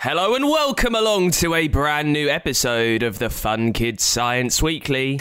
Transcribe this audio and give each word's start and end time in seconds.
Hello 0.00 0.36
and 0.36 0.44
welcome 0.44 0.94
along 0.94 1.32
to 1.32 1.54
a 1.54 1.66
brand 1.66 2.12
new 2.12 2.28
episode 2.28 3.02
of 3.02 3.18
the 3.18 3.28
Fun 3.28 3.72
Kids 3.72 4.04
Science 4.04 4.62
Weekly. 4.62 5.18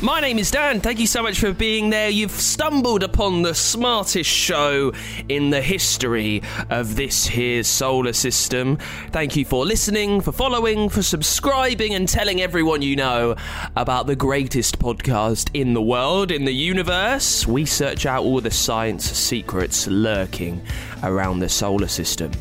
My 0.00 0.18
name 0.18 0.38
is 0.38 0.50
Dan. 0.50 0.80
Thank 0.80 0.98
you 0.98 1.06
so 1.06 1.22
much 1.22 1.38
for 1.38 1.52
being 1.52 1.90
there. 1.90 2.08
You've 2.08 2.30
stumbled 2.30 3.02
upon 3.02 3.42
the 3.42 3.54
smartest 3.54 4.30
show 4.30 4.94
in 5.28 5.50
the 5.50 5.60
history 5.60 6.40
of 6.70 6.96
this 6.96 7.26
here 7.26 7.62
solar 7.64 8.14
system. 8.14 8.78
Thank 9.10 9.36
you 9.36 9.44
for 9.44 9.66
listening, 9.66 10.22
for 10.22 10.32
following, 10.32 10.88
for 10.88 11.02
subscribing, 11.02 11.92
and 11.92 12.08
telling 12.08 12.40
everyone 12.40 12.80
you 12.80 12.96
know 12.96 13.36
about 13.76 14.06
the 14.06 14.16
greatest 14.16 14.78
podcast 14.78 15.50
in 15.52 15.74
the 15.74 15.82
world, 15.82 16.30
in 16.30 16.46
the 16.46 16.54
universe. 16.54 17.46
We 17.46 17.66
search 17.66 18.06
out 18.06 18.24
all 18.24 18.40
the 18.40 18.50
science 18.50 19.04
secrets 19.04 19.86
lurking 19.86 20.62
around 21.02 21.40
the 21.40 21.50
solar 21.50 21.88
system. 21.88 22.32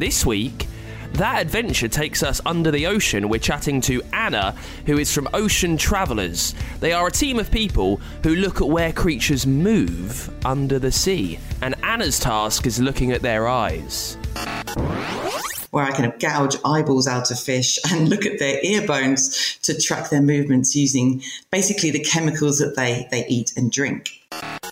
This 0.00 0.24
week, 0.24 0.66
that 1.12 1.42
adventure 1.42 1.86
takes 1.86 2.22
us 2.22 2.40
under 2.46 2.70
the 2.70 2.86
ocean. 2.86 3.28
We're 3.28 3.38
chatting 3.38 3.82
to 3.82 4.00
Anna, 4.14 4.56
who 4.86 4.96
is 4.96 5.12
from 5.12 5.28
Ocean 5.34 5.76
Travellers. 5.76 6.54
They 6.80 6.94
are 6.94 7.08
a 7.08 7.10
team 7.10 7.38
of 7.38 7.50
people 7.50 8.00
who 8.22 8.34
look 8.34 8.62
at 8.62 8.66
where 8.66 8.94
creatures 8.94 9.46
move 9.46 10.30
under 10.46 10.78
the 10.78 10.90
sea. 10.90 11.38
And 11.60 11.74
Anna's 11.82 12.18
task 12.18 12.66
is 12.66 12.80
looking 12.80 13.12
at 13.12 13.20
their 13.20 13.46
eyes. 13.46 14.16
Where 15.70 15.84
I 15.84 15.90
kind 15.92 16.06
of 16.06 16.18
gouge 16.18 16.56
eyeballs 16.64 17.06
out 17.06 17.30
of 17.30 17.38
fish 17.38 17.78
and 17.90 18.08
look 18.08 18.26
at 18.26 18.38
their 18.38 18.64
ear 18.64 18.86
bones 18.86 19.58
to 19.62 19.78
track 19.80 20.10
their 20.10 20.22
movements 20.22 20.74
using 20.74 21.22
basically 21.50 21.90
the 21.90 22.00
chemicals 22.00 22.58
that 22.58 22.76
they, 22.76 23.06
they 23.10 23.26
eat 23.26 23.52
and 23.56 23.70
drink. 23.70 24.20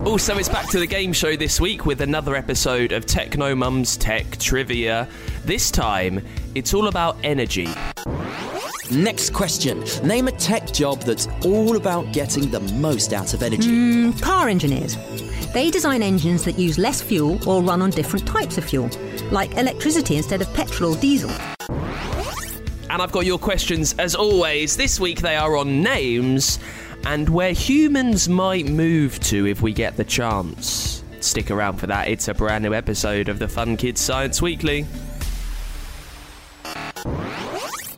Also, 0.05 0.39
it's 0.39 0.49
back 0.49 0.69
to 0.69 0.79
the 0.79 0.87
game 0.87 1.13
show 1.13 1.35
this 1.35 1.61
week 1.61 1.85
with 1.85 2.01
another 2.01 2.37
episode 2.37 2.93
of 2.93 3.05
Techno 3.05 3.55
Mum's 3.55 3.97
Tech 3.97 4.39
Trivia. 4.39 5.09
This 5.45 5.71
time, 5.73 6.25
it's 6.55 6.73
all 6.73 6.87
about 6.87 7.17
energy. 7.25 7.69
Next 8.91 9.35
question. 9.35 9.85
Name 10.03 10.29
a 10.29 10.33
tech 10.33 10.73
job 10.73 11.01
that's 11.01 11.29
all 11.45 11.77
about 11.77 12.11
getting 12.13 12.51
the 12.51 12.61
most 12.75 13.13
out 13.13 13.35
of 13.35 13.43
energy. 13.43 13.69
Mm, 13.69 14.23
car 14.23 14.49
engineers. 14.49 14.97
They 15.53 15.71
design 15.71 16.03
engines 16.03 16.45
that 16.45 16.59
use 16.59 16.79
less 16.79 17.03
fuel 17.03 17.39
or 17.49 17.63
run 17.63 17.83
on 17.83 17.91
different 17.91 18.27
types 18.27 18.57
of 18.57 18.65
fuel, 18.65 18.91
like 19.31 19.55
electricity 19.57 20.17
instead 20.17 20.41
of 20.41 20.53
petrol 20.55 20.95
or 20.95 21.01
diesel. 21.01 21.31
And 22.91 23.03
I've 23.03 23.13
got 23.13 23.27
your 23.27 23.39
questions 23.39 23.95
as 23.99 24.15
always. 24.15 24.77
This 24.77 24.99
week 24.99 25.21
they 25.21 25.37
are 25.37 25.57
on 25.57 25.83
names 25.83 26.59
and 27.05 27.29
where 27.29 27.53
humans 27.53 28.29
might 28.29 28.67
move 28.67 29.21
to 29.21 29.47
if 29.47 29.61
we 29.61 29.75
get 29.75 29.97
the 29.99 30.05
chance. 30.05 31.03
Stick 31.21 31.51
around 31.51 31.77
for 31.77 31.89
that, 31.89 32.09
it's 32.09 32.29
a 32.29 32.35
brand 32.35 32.65
new 32.65 32.73
episode 32.73 33.29
of 33.29 33.39
the 33.39 33.49
Fun 33.49 33.77
Kids 33.77 34.01
Science 34.01 34.41
Weekly. 34.41 34.87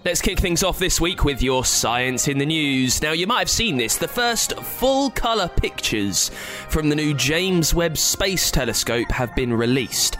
Let's 0.03 0.23
kick 0.23 0.39
things 0.39 0.63
off 0.63 0.79
this 0.79 0.99
week 0.99 1.27
with 1.27 1.43
your 1.43 1.63
science 1.63 2.27
in 2.27 2.39
the 2.39 2.47
news. 2.47 3.03
Now, 3.03 3.13
you 3.13 3.27
might 3.27 3.41
have 3.41 3.51
seen 3.51 3.77
this 3.77 3.99
the 3.99 4.09
first 4.09 4.59
full 4.59 5.11
colour 5.11 5.47
pictures 5.47 6.31
from 6.71 6.89
the 6.89 6.97
new 6.97 7.13
James 7.13 7.75
Webb 7.75 7.99
Space 7.99 8.51
Telescope 8.51 9.11
have 9.11 9.35
been 9.35 9.53
released. 9.53 10.17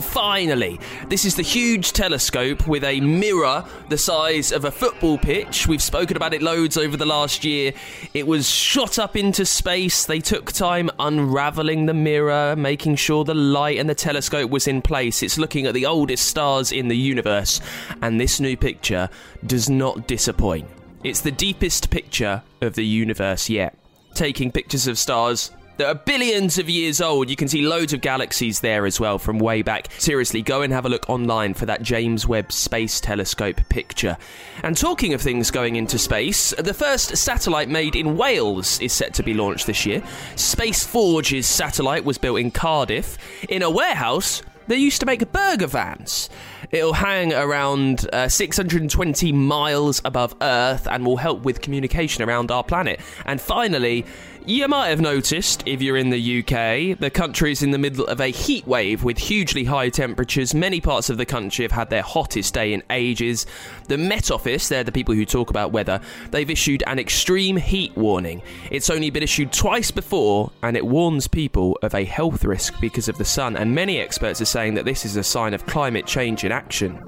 Finally, 0.00 0.78
this 1.08 1.24
is 1.24 1.34
the 1.34 1.42
huge 1.42 1.92
telescope 1.92 2.68
with 2.68 2.84
a 2.84 3.00
mirror 3.00 3.64
the 3.88 3.98
size 3.98 4.52
of 4.52 4.66
a 4.66 4.70
football 4.70 5.18
pitch. 5.18 5.66
We've 5.66 5.82
spoken 5.82 6.16
about 6.16 6.32
it 6.32 6.40
loads 6.40 6.76
over 6.76 6.96
the 6.96 7.04
last 7.04 7.44
year. 7.44 7.72
It 8.14 8.28
was 8.28 8.48
shot 8.48 9.00
up 9.00 9.16
into 9.16 9.44
space. 9.44 10.06
They 10.06 10.20
took 10.20 10.52
time 10.52 10.90
unraveling 11.00 11.86
the 11.86 11.94
mirror, 11.94 12.54
making 12.54 12.96
sure 12.96 13.24
the 13.24 13.34
light 13.34 13.78
and 13.80 13.90
the 13.90 13.96
telescope 13.96 14.52
was 14.52 14.68
in 14.68 14.80
place. 14.80 15.24
It's 15.24 15.38
looking 15.38 15.66
at 15.66 15.74
the 15.74 15.86
oldest 15.86 16.26
stars 16.26 16.70
in 16.70 16.86
the 16.86 16.96
universe, 16.96 17.60
and 18.00 18.20
this 18.20 18.38
new 18.38 18.56
picture 18.56 19.10
does 19.46 19.68
not 19.68 20.06
disappoint. 20.06 20.68
It's 21.02 21.20
the 21.20 21.30
deepest 21.30 21.90
picture 21.90 22.42
of 22.60 22.74
the 22.74 22.84
universe 22.84 23.50
yet. 23.50 23.76
Taking 24.14 24.50
pictures 24.50 24.86
of 24.86 24.98
stars 24.98 25.50
that 25.76 25.88
are 25.88 25.94
billions 25.94 26.58
of 26.58 26.70
years 26.70 27.00
old. 27.00 27.28
You 27.28 27.36
can 27.36 27.48
see 27.48 27.66
loads 27.66 27.92
of 27.92 28.00
galaxies 28.00 28.60
there 28.60 28.86
as 28.86 29.00
well 29.00 29.18
from 29.18 29.38
way 29.38 29.62
back. 29.62 29.88
Seriously, 29.98 30.42
go 30.42 30.62
and 30.62 30.72
have 30.72 30.86
a 30.86 30.88
look 30.88 31.08
online 31.10 31.54
for 31.54 31.66
that 31.66 31.82
James 31.82 32.26
Webb 32.26 32.52
Space 32.52 33.00
Telescope 33.00 33.60
picture. 33.68 34.16
And 34.62 34.76
talking 34.76 35.14
of 35.14 35.20
things 35.20 35.50
going 35.50 35.76
into 35.76 35.98
space, 35.98 36.54
the 36.58 36.74
first 36.74 37.16
satellite 37.16 37.68
made 37.68 37.96
in 37.96 38.16
Wales 38.16 38.80
is 38.80 38.92
set 38.92 39.14
to 39.14 39.22
be 39.22 39.34
launched 39.34 39.66
this 39.66 39.84
year. 39.84 40.02
Space 40.36 40.84
Forge's 40.84 41.46
satellite 41.46 42.04
was 42.04 42.18
built 42.18 42.38
in 42.38 42.50
Cardiff 42.50 43.18
in 43.48 43.62
a 43.62 43.70
warehouse 43.70 44.42
they 44.66 44.76
used 44.76 45.00
to 45.00 45.06
make 45.06 45.32
burger 45.32 45.66
vans. 45.66 46.30
It'll 46.70 46.94
hang 46.94 47.32
around 47.32 48.08
uh, 48.12 48.28
620 48.28 49.32
miles 49.32 50.00
above 50.04 50.34
Earth 50.40 50.88
and 50.90 51.06
will 51.06 51.18
help 51.18 51.42
with 51.42 51.60
communication 51.60 52.24
around 52.24 52.50
our 52.50 52.64
planet. 52.64 53.00
And 53.24 53.40
finally, 53.40 54.04
you 54.46 54.68
might 54.68 54.88
have 54.88 55.00
noticed, 55.00 55.62
if 55.66 55.80
you're 55.80 55.96
in 55.96 56.10
the 56.10 56.40
UK, 56.40 56.98
the 56.98 57.10
country 57.10 57.50
is 57.50 57.62
in 57.62 57.70
the 57.70 57.78
middle 57.78 58.06
of 58.06 58.20
a 58.20 58.28
heat 58.28 58.66
wave 58.66 59.02
with 59.02 59.16
hugely 59.16 59.64
high 59.64 59.88
temperatures. 59.88 60.54
Many 60.54 60.80
parts 60.80 61.08
of 61.08 61.16
the 61.16 61.24
country 61.24 61.64
have 61.64 61.72
had 61.72 61.90
their 61.90 62.02
hottest 62.02 62.52
day 62.52 62.72
in 62.72 62.82
ages. 62.90 63.46
The 63.88 63.96
Met 63.96 64.30
Office, 64.30 64.68
they're 64.68 64.84
the 64.84 64.92
people 64.92 65.14
who 65.14 65.24
talk 65.24 65.50
about 65.50 65.72
weather, 65.72 66.00
they've 66.30 66.50
issued 66.50 66.82
an 66.86 66.98
extreme 66.98 67.56
heat 67.56 67.96
warning. 67.96 68.42
It's 68.70 68.90
only 68.90 69.10
been 69.10 69.22
issued 69.22 69.52
twice 69.52 69.90
before, 69.90 70.50
and 70.62 70.76
it 70.76 70.86
warns 70.86 71.26
people 71.26 71.78
of 71.82 71.94
a 71.94 72.04
health 72.04 72.44
risk 72.44 72.78
because 72.80 73.08
of 73.08 73.16
the 73.16 73.24
sun. 73.24 73.56
And 73.56 73.74
many 73.74 73.98
experts 73.98 74.40
are 74.40 74.46
saying 74.46 74.74
that 74.74 74.84
this 74.84 75.04
is 75.04 75.16
a 75.16 75.24
sign 75.24 75.54
of 75.54 75.66
climate 75.66 76.06
change 76.06 76.44
in 76.44 76.52
action. 76.52 77.02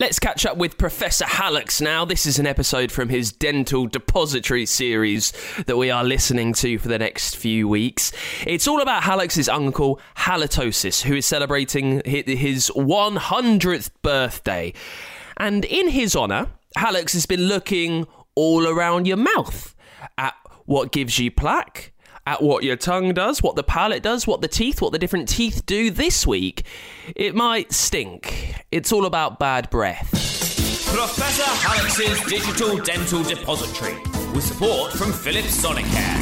Let's 0.00 0.20
catch 0.20 0.46
up 0.46 0.56
with 0.56 0.78
Professor 0.78 1.24
Hallux 1.24 1.80
now. 1.80 2.04
This 2.04 2.24
is 2.24 2.38
an 2.38 2.46
episode 2.46 2.92
from 2.92 3.08
his 3.08 3.32
Dental 3.32 3.86
Depository 3.86 4.64
series 4.64 5.32
that 5.66 5.76
we 5.76 5.90
are 5.90 6.04
listening 6.04 6.52
to 6.52 6.78
for 6.78 6.86
the 6.86 7.00
next 7.00 7.34
few 7.34 7.66
weeks. 7.66 8.12
It's 8.46 8.68
all 8.68 8.80
about 8.80 9.02
Hallux's 9.02 9.48
uncle, 9.48 10.00
Halitosis, 10.18 11.02
who 11.02 11.16
is 11.16 11.26
celebrating 11.26 12.00
his 12.04 12.70
100th 12.76 13.90
birthday. 14.02 14.72
And 15.36 15.64
in 15.64 15.88
his 15.88 16.14
honour, 16.14 16.46
Hallux 16.76 17.12
has 17.14 17.26
been 17.26 17.48
looking 17.48 18.06
all 18.36 18.68
around 18.68 19.08
your 19.08 19.16
mouth 19.16 19.74
at 20.16 20.36
what 20.66 20.92
gives 20.92 21.18
you 21.18 21.32
plaque, 21.32 21.92
at 22.28 22.42
what 22.42 22.62
your 22.62 22.76
tongue 22.76 23.14
does, 23.14 23.42
what 23.42 23.56
the 23.56 23.62
palate 23.62 24.02
does, 24.02 24.26
what 24.26 24.42
the 24.42 24.48
teeth, 24.48 24.82
what 24.82 24.92
the 24.92 24.98
different 24.98 25.26
teeth 25.30 25.64
do 25.64 25.90
this 25.90 26.26
week. 26.26 26.62
It 27.16 27.34
might 27.34 27.72
stink. 27.72 28.54
It's 28.70 28.92
all 28.92 29.06
about 29.06 29.38
bad 29.38 29.70
breath. 29.70 30.10
Professor 30.94 31.42
Hallux's 31.42 32.20
Digital 32.28 32.76
Dental 32.84 33.22
Depository 33.22 33.94
with 34.34 34.44
support 34.44 34.92
from 34.92 35.10
Philips 35.10 35.56
Sonicare. 35.56 36.18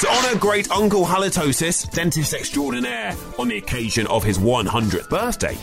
To 0.00 0.08
honour 0.08 0.38
great 0.38 0.70
Uncle 0.70 1.04
Halitosis, 1.04 1.90
dentist 1.90 2.32
extraordinaire, 2.32 3.16
on 3.40 3.48
the 3.48 3.58
occasion 3.58 4.06
of 4.06 4.22
his 4.22 4.38
100th 4.38 5.10
birthday, 5.10 5.58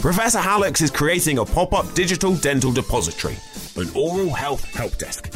Professor 0.00 0.38
Hallux 0.38 0.82
is 0.82 0.90
creating 0.90 1.38
a 1.38 1.46
pop 1.46 1.72
up 1.72 1.94
digital 1.94 2.36
dental 2.36 2.72
depository, 2.72 3.38
an 3.76 3.88
oral 3.94 4.28
health 4.28 4.64
help 4.74 4.98
desk. 4.98 5.32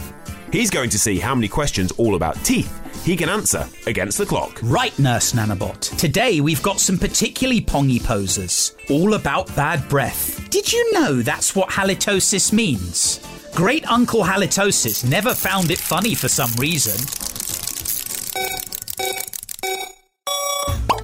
He's 0.51 0.71
going 0.71 0.89
to 0.91 0.99
see 0.99 1.19
how 1.19 1.35
many 1.35 1.49
questions 1.49 1.93
all 1.93 2.15
about 2.15 2.43
teeth 2.45 2.75
he 3.05 3.17
can 3.17 3.29
answer 3.29 3.69
against 3.87 4.19
the 4.19 4.27
clock. 4.27 4.59
Right, 4.63 4.99
Nurse 4.99 5.33
Nanobot. 5.33 5.97
Today 5.97 6.41
we've 6.41 6.63
got 6.63 6.81
some 6.81 6.99
particularly 6.99 7.61
pongy 7.61 8.01
posers, 8.01 8.75
all 8.91 9.15
about 9.15 9.55
bad 9.55 9.87
breath. 9.89 10.49
Did 10.51 10.73
you 10.73 10.93
know 10.93 11.23
that's 11.23 11.55
what 11.55 11.69
halitosis 11.69 12.53
means? 12.53 13.21
Great 13.55 13.87
Uncle 13.91 14.23
Halitosis 14.23 15.09
never 15.09 15.35
found 15.35 15.71
it 15.71 15.79
funny 15.79 16.15
for 16.15 16.29
some 16.29 16.51
reason. 16.59 16.97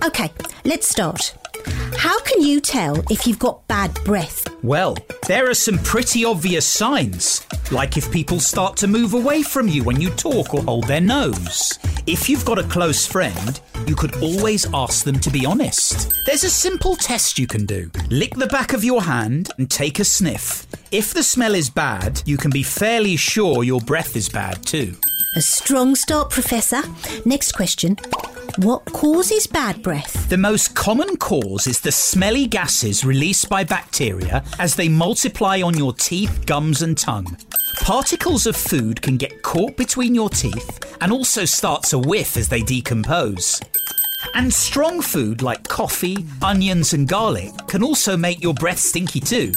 Okay, 0.05 0.31
let's 0.65 0.89
start. 0.89 1.35
How 1.97 2.21
can 2.21 2.43
you 2.43 2.61
tell 2.61 3.03
if 3.11 3.27
you've 3.27 3.39
got 3.39 3.67
bad 3.69 3.95
breath? 4.05 4.47
Well, 4.63 4.97
there 5.27 5.49
are 5.49 5.55
some 5.55 5.79
pretty 5.79 6.25
obvious 6.25 6.67
signs, 6.67 7.47
like 7.71 7.97
if 7.97 8.11
people 8.13 8.41
start 8.41 8.77
to 8.79 8.87
move 8.87 9.15
away 9.15 9.43
from 9.43 9.69
you 9.69 9.83
when 9.85 10.01
you 10.01 10.11
talk 10.11 10.55
or 10.55 10.63
hold 10.63 10.87
their 10.87 11.01
nose. 11.01 11.79
If 12.07 12.29
you've 12.29 12.45
got 12.45 12.59
a 12.59 12.65
close 12.65 13.07
friend, 13.07 13.61
you 13.87 13.95
could 13.95 14.17
always 14.23 14.67
ask 14.75 15.05
them 15.05 15.19
to 15.21 15.31
be 15.31 15.47
honest. 15.47 16.13
There's 16.27 16.45
a 16.45 16.51
simple 16.51 16.97
test 16.97 17.39
you 17.39 17.47
can 17.47 17.65
do. 17.65 17.91
Lick 18.11 18.35
the 18.35 18.47
back 18.47 18.73
of 18.73 18.85
your 18.85 19.03
hand 19.03 19.51
and 19.59 19.71
take 19.71 19.99
a 19.99 20.05
sniff. 20.05 20.67
If 20.91 21.15
the 21.15 21.23
smell 21.23 21.55
is 21.55 21.71
bad, 21.71 22.23
you 22.27 22.37
can 22.37 22.51
be 22.51 22.63
fairly 22.63 23.17
sure 23.17 23.65
your 23.65 23.81
breath 23.81 24.17
is 24.17 24.29
bad 24.29 24.65
too. 24.65 24.95
A 25.37 25.41
strong 25.41 25.97
start, 25.97 26.31
Professor. 26.31 26.81
Next 27.25 27.53
question. 27.53 27.97
What 28.59 28.85
causes 28.85 29.49
bad 29.49 29.83
breath? 29.83 30.29
The 30.29 30.37
most 30.37 30.77
common 30.77 31.17
cause 31.17 31.67
is 31.67 31.81
the 31.81 31.91
smelly 31.91 32.47
gases 32.47 33.05
released 33.05 33.49
by 33.49 33.65
bacteria 33.65 34.45
as 34.61 34.77
they 34.77 34.89
multiply 34.89 35.61
on 35.61 35.77
your 35.77 35.93
teeth, 35.93 36.47
gums, 36.47 36.83
and 36.83 36.97
tongue. 36.97 37.37
Particles 37.81 38.47
of 38.47 38.55
food 38.55 39.03
can 39.03 39.17
get 39.17 39.43
caught 39.43 39.77
between 39.77 40.15
your 40.15 40.31
teeth 40.31 40.97
and 41.01 41.11
also 41.11 41.45
start 41.45 41.83
to 41.85 41.99
whiff 41.99 42.37
as 42.37 42.49
they 42.49 42.63
decompose. 42.63 43.61
And 44.35 44.55
strong 44.55 45.03
food 45.03 45.43
like 45.43 45.67
coffee, 45.67 46.25
onions, 46.43 46.93
and 46.93 47.09
garlic 47.09 47.51
can 47.67 47.83
also 47.83 48.17
make 48.17 48.41
your 48.41 48.55
breath 48.55 48.79
stinky 48.79 49.19
too. 49.19 49.53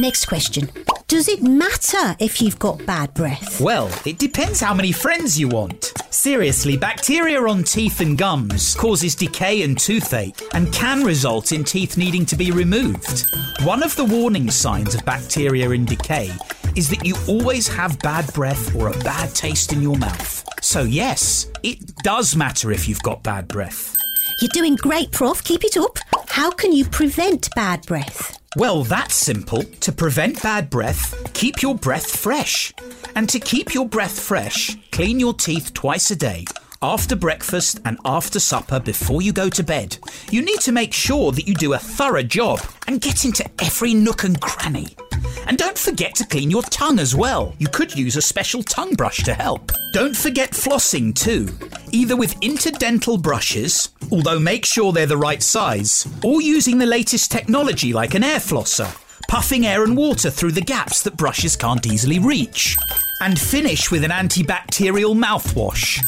Next 0.00 0.26
question. 0.26 0.68
Does 1.12 1.28
it 1.28 1.42
matter 1.42 2.16
if 2.20 2.40
you've 2.40 2.58
got 2.58 2.86
bad 2.86 3.12
breath? 3.12 3.60
Well, 3.60 3.90
it 4.06 4.18
depends 4.18 4.60
how 4.60 4.72
many 4.72 4.92
friends 4.92 5.38
you 5.38 5.46
want. 5.46 5.92
Seriously, 6.08 6.78
bacteria 6.78 7.38
on 7.38 7.64
teeth 7.64 8.00
and 8.00 8.16
gums 8.16 8.74
causes 8.74 9.14
decay 9.14 9.60
and 9.60 9.78
toothache 9.78 10.40
and 10.54 10.72
can 10.72 11.04
result 11.04 11.52
in 11.52 11.64
teeth 11.64 11.98
needing 11.98 12.24
to 12.24 12.34
be 12.34 12.50
removed. 12.50 13.26
One 13.62 13.82
of 13.82 13.94
the 13.94 14.06
warning 14.06 14.50
signs 14.50 14.94
of 14.94 15.04
bacteria 15.04 15.68
in 15.68 15.84
decay 15.84 16.30
is 16.76 16.88
that 16.88 17.04
you 17.04 17.14
always 17.28 17.68
have 17.68 17.98
bad 17.98 18.32
breath 18.32 18.74
or 18.74 18.88
a 18.88 18.98
bad 19.00 19.34
taste 19.34 19.74
in 19.74 19.82
your 19.82 19.98
mouth. 19.98 20.42
So, 20.62 20.84
yes, 20.84 21.46
it 21.62 21.94
does 21.96 22.34
matter 22.34 22.72
if 22.72 22.88
you've 22.88 23.02
got 23.02 23.22
bad 23.22 23.48
breath. 23.48 23.94
You're 24.40 24.48
doing 24.54 24.76
great, 24.76 25.12
Prof. 25.12 25.44
Keep 25.44 25.64
it 25.64 25.76
up. 25.76 25.98
How 26.32 26.50
can 26.50 26.72
you 26.72 26.86
prevent 26.86 27.54
bad 27.54 27.84
breath? 27.84 28.38
Well, 28.56 28.84
that's 28.84 29.14
simple. 29.14 29.64
To 29.64 29.92
prevent 29.92 30.42
bad 30.42 30.70
breath, 30.70 31.30
keep 31.34 31.60
your 31.60 31.74
breath 31.74 32.10
fresh. 32.10 32.72
And 33.14 33.28
to 33.28 33.38
keep 33.38 33.74
your 33.74 33.86
breath 33.86 34.18
fresh, 34.18 34.74
clean 34.92 35.20
your 35.20 35.34
teeth 35.34 35.74
twice 35.74 36.10
a 36.10 36.16
day. 36.16 36.46
After 36.84 37.14
breakfast 37.14 37.78
and 37.84 37.96
after 38.04 38.40
supper 38.40 38.80
before 38.80 39.22
you 39.22 39.32
go 39.32 39.48
to 39.48 39.62
bed. 39.62 39.98
You 40.32 40.42
need 40.42 40.58
to 40.62 40.72
make 40.72 40.92
sure 40.92 41.30
that 41.30 41.46
you 41.46 41.54
do 41.54 41.74
a 41.74 41.78
thorough 41.78 42.24
job 42.24 42.60
and 42.88 43.00
get 43.00 43.24
into 43.24 43.48
every 43.62 43.94
nook 43.94 44.24
and 44.24 44.40
cranny. 44.40 44.96
And 45.46 45.56
don't 45.56 45.78
forget 45.78 46.16
to 46.16 46.26
clean 46.26 46.50
your 46.50 46.64
tongue 46.64 46.98
as 46.98 47.14
well. 47.14 47.54
You 47.58 47.68
could 47.68 47.94
use 47.94 48.16
a 48.16 48.22
special 48.22 48.64
tongue 48.64 48.94
brush 48.94 49.18
to 49.18 49.32
help. 49.32 49.70
Don't 49.92 50.16
forget 50.16 50.50
flossing 50.50 51.14
too, 51.14 51.56
either 51.92 52.16
with 52.16 52.40
interdental 52.40 53.22
brushes, 53.22 53.90
although 54.10 54.40
make 54.40 54.66
sure 54.66 54.92
they're 54.92 55.06
the 55.06 55.16
right 55.16 55.42
size, 55.42 56.08
or 56.24 56.42
using 56.42 56.78
the 56.78 56.86
latest 56.86 57.30
technology 57.30 57.92
like 57.92 58.14
an 58.14 58.24
air 58.24 58.40
flosser, 58.40 58.92
puffing 59.28 59.66
air 59.66 59.84
and 59.84 59.96
water 59.96 60.30
through 60.30 60.52
the 60.52 60.60
gaps 60.60 61.02
that 61.02 61.16
brushes 61.16 61.54
can't 61.54 61.86
easily 61.86 62.18
reach. 62.18 62.76
And 63.20 63.38
finish 63.38 63.88
with 63.92 64.02
an 64.02 64.10
antibacterial 64.10 65.16
mouthwash. 65.16 66.02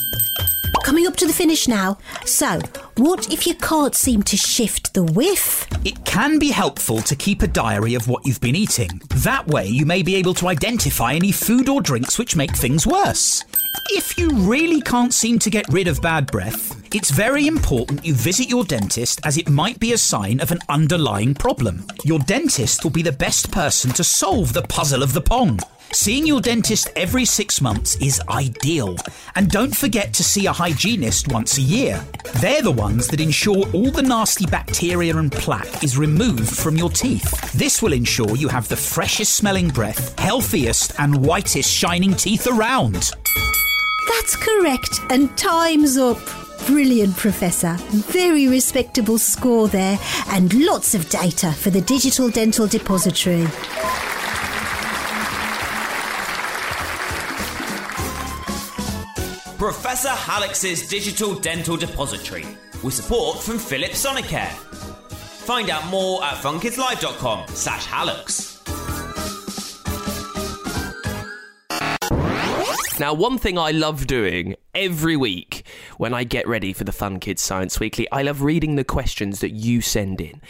Coming 0.82 1.06
up 1.06 1.16
to 1.16 1.26
the 1.26 1.32
finish 1.32 1.68
now. 1.68 1.98
So, 2.24 2.60
what 2.96 3.32
if 3.32 3.46
you 3.46 3.54
can't 3.54 3.94
seem 3.94 4.22
to 4.24 4.36
shift 4.36 4.94
the 4.94 5.04
whiff? 5.04 5.66
It 5.84 6.04
can 6.04 6.38
be 6.38 6.50
helpful 6.50 7.00
to 7.02 7.16
keep 7.16 7.42
a 7.42 7.46
diary 7.46 7.94
of 7.94 8.08
what 8.08 8.26
you've 8.26 8.40
been 8.40 8.56
eating. 8.56 9.00
That 9.16 9.46
way, 9.46 9.66
you 9.66 9.86
may 9.86 10.02
be 10.02 10.16
able 10.16 10.34
to 10.34 10.48
identify 10.48 11.14
any 11.14 11.32
food 11.32 11.68
or 11.68 11.80
drinks 11.80 12.18
which 12.18 12.36
make 12.36 12.54
things 12.56 12.86
worse. 12.86 13.44
If 13.90 14.18
you 14.18 14.30
really 14.30 14.80
can't 14.80 15.12
seem 15.12 15.38
to 15.40 15.50
get 15.50 15.68
rid 15.68 15.88
of 15.88 16.00
bad 16.00 16.26
breath, 16.26 16.74
it's 16.94 17.10
very 17.10 17.46
important 17.46 18.04
you 18.04 18.14
visit 18.14 18.48
your 18.48 18.64
dentist 18.64 19.20
as 19.24 19.36
it 19.36 19.48
might 19.48 19.78
be 19.80 19.92
a 19.92 19.98
sign 19.98 20.40
of 20.40 20.52
an 20.52 20.60
underlying 20.68 21.34
problem. 21.34 21.84
Your 22.04 22.18
dentist 22.20 22.84
will 22.84 22.90
be 22.90 23.02
the 23.02 23.12
best 23.12 23.50
person 23.50 23.90
to 23.92 24.04
solve 24.04 24.52
the 24.52 24.62
puzzle 24.62 25.02
of 25.02 25.12
the 25.12 25.20
pong. 25.20 25.58
Seeing 25.92 26.26
your 26.26 26.40
dentist 26.40 26.90
every 26.96 27.24
six 27.24 27.60
months 27.60 27.96
is 27.96 28.20
ideal. 28.28 28.96
And 29.36 29.48
don't 29.48 29.74
forget 29.74 30.12
to 30.14 30.24
see 30.24 30.46
a 30.46 30.52
hygienist 30.52 31.28
once 31.28 31.58
a 31.58 31.62
year. 31.62 32.04
They're 32.40 32.62
the 32.62 32.72
ones 32.72 33.06
that 33.08 33.20
ensure 33.20 33.64
all 33.72 33.90
the 33.90 34.02
nasty 34.02 34.46
bacteria 34.46 35.16
and 35.16 35.30
plaque 35.30 35.84
is 35.84 35.96
removed 35.96 36.56
from 36.56 36.76
your 36.76 36.90
teeth. 36.90 37.52
This 37.52 37.80
will 37.80 37.92
ensure 37.92 38.36
you 38.36 38.48
have 38.48 38.68
the 38.68 38.76
freshest 38.76 39.36
smelling 39.36 39.68
breath, 39.68 40.18
healthiest, 40.18 40.98
and 40.98 41.24
whitest 41.24 41.70
shining 41.70 42.14
teeth 42.14 42.46
around. 42.46 43.12
That's 44.08 44.36
correct, 44.36 45.00
and 45.10 45.36
time's 45.36 45.96
up. 45.96 46.18
Brilliant, 46.66 47.16
Professor. 47.16 47.76
Very 47.90 48.48
respectable 48.48 49.18
score 49.18 49.68
there, 49.68 49.98
and 50.28 50.52
lots 50.64 50.94
of 50.94 51.08
data 51.08 51.52
for 51.52 51.70
the 51.70 51.82
Digital 51.82 52.30
Dental 52.30 52.66
Depository. 52.66 53.46
Professor 59.64 60.10
Hallux's 60.10 60.86
Digital 60.88 61.34
Dental 61.36 61.78
Depository 61.78 62.44
with 62.82 62.92
support 62.92 63.42
from 63.42 63.58
Philips 63.58 64.04
Sonicare. 64.04 64.50
Find 65.46 65.70
out 65.70 65.86
more 65.86 66.22
at 66.22 66.34
funkidslive.com 66.34 67.48
slash 67.48 67.86
Halix. 67.86 68.60
Now, 73.00 73.14
one 73.14 73.38
thing 73.38 73.56
I 73.56 73.70
love 73.70 74.06
doing 74.06 74.54
every 74.74 75.16
week 75.16 75.63
when 75.98 76.14
I 76.14 76.24
get 76.24 76.46
ready 76.46 76.72
for 76.72 76.84
the 76.84 76.92
Fun 76.92 77.20
Kids 77.20 77.42
Science 77.42 77.80
Weekly, 77.80 78.10
I 78.10 78.22
love 78.22 78.42
reading 78.42 78.76
the 78.76 78.84
questions 78.84 79.40
that 79.40 79.50
you 79.50 79.80
send 79.80 80.20
in. 80.20 80.40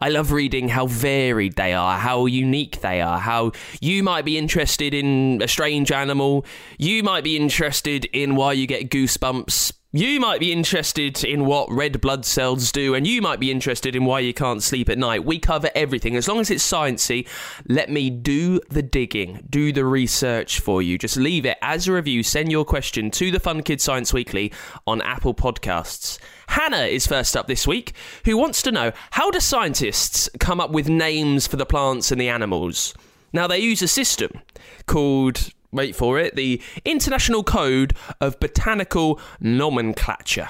I 0.00 0.08
love 0.08 0.32
reading 0.32 0.68
how 0.68 0.86
varied 0.86 1.56
they 1.56 1.72
are, 1.72 1.98
how 1.98 2.26
unique 2.26 2.80
they 2.80 3.00
are, 3.00 3.18
how 3.18 3.52
you 3.80 4.02
might 4.02 4.24
be 4.24 4.36
interested 4.36 4.94
in 4.94 5.40
a 5.42 5.48
strange 5.48 5.90
animal, 5.90 6.44
you 6.78 7.02
might 7.02 7.24
be 7.24 7.36
interested 7.36 8.04
in 8.06 8.36
why 8.36 8.52
you 8.52 8.66
get 8.66 8.90
goosebumps. 8.90 9.72
You 9.96 10.20
might 10.20 10.40
be 10.40 10.52
interested 10.52 11.24
in 11.24 11.46
what 11.46 11.70
red 11.70 12.02
blood 12.02 12.26
cells 12.26 12.70
do, 12.70 12.94
and 12.94 13.06
you 13.06 13.22
might 13.22 13.40
be 13.40 13.50
interested 13.50 13.96
in 13.96 14.04
why 14.04 14.20
you 14.20 14.34
can't 14.34 14.62
sleep 14.62 14.90
at 14.90 14.98
night. 14.98 15.24
We 15.24 15.38
cover 15.38 15.70
everything. 15.74 16.16
As 16.16 16.28
long 16.28 16.38
as 16.38 16.50
it's 16.50 16.70
sciencey, 16.70 17.26
let 17.66 17.88
me 17.88 18.10
do 18.10 18.60
the 18.68 18.82
digging, 18.82 19.46
do 19.48 19.72
the 19.72 19.86
research 19.86 20.60
for 20.60 20.82
you. 20.82 20.98
Just 20.98 21.16
leave 21.16 21.46
it 21.46 21.56
as 21.62 21.88
a 21.88 21.94
review. 21.94 22.22
Send 22.22 22.52
your 22.52 22.66
question 22.66 23.10
to 23.12 23.30
the 23.30 23.40
Fun 23.40 23.62
Kids 23.62 23.82
Science 23.82 24.12
Weekly 24.12 24.52
on 24.86 25.00
Apple 25.00 25.32
Podcasts. 25.32 26.18
Hannah 26.48 26.84
is 26.84 27.06
first 27.06 27.34
up 27.34 27.46
this 27.46 27.66
week, 27.66 27.94
who 28.26 28.36
wants 28.36 28.60
to 28.60 28.72
know 28.72 28.92
how 29.12 29.30
do 29.30 29.40
scientists 29.40 30.28
come 30.38 30.60
up 30.60 30.72
with 30.72 30.90
names 30.90 31.46
for 31.46 31.56
the 31.56 31.64
plants 31.64 32.12
and 32.12 32.20
the 32.20 32.28
animals? 32.28 32.92
Now, 33.32 33.46
they 33.46 33.60
use 33.60 33.80
a 33.80 33.88
system 33.88 34.42
called 34.84 35.54
wait 35.76 35.94
for 35.94 36.18
it, 36.18 36.34
the 36.34 36.60
International 36.84 37.44
Code 37.44 37.94
of 38.20 38.40
Botanical 38.40 39.20
Nomenclature. 39.40 40.48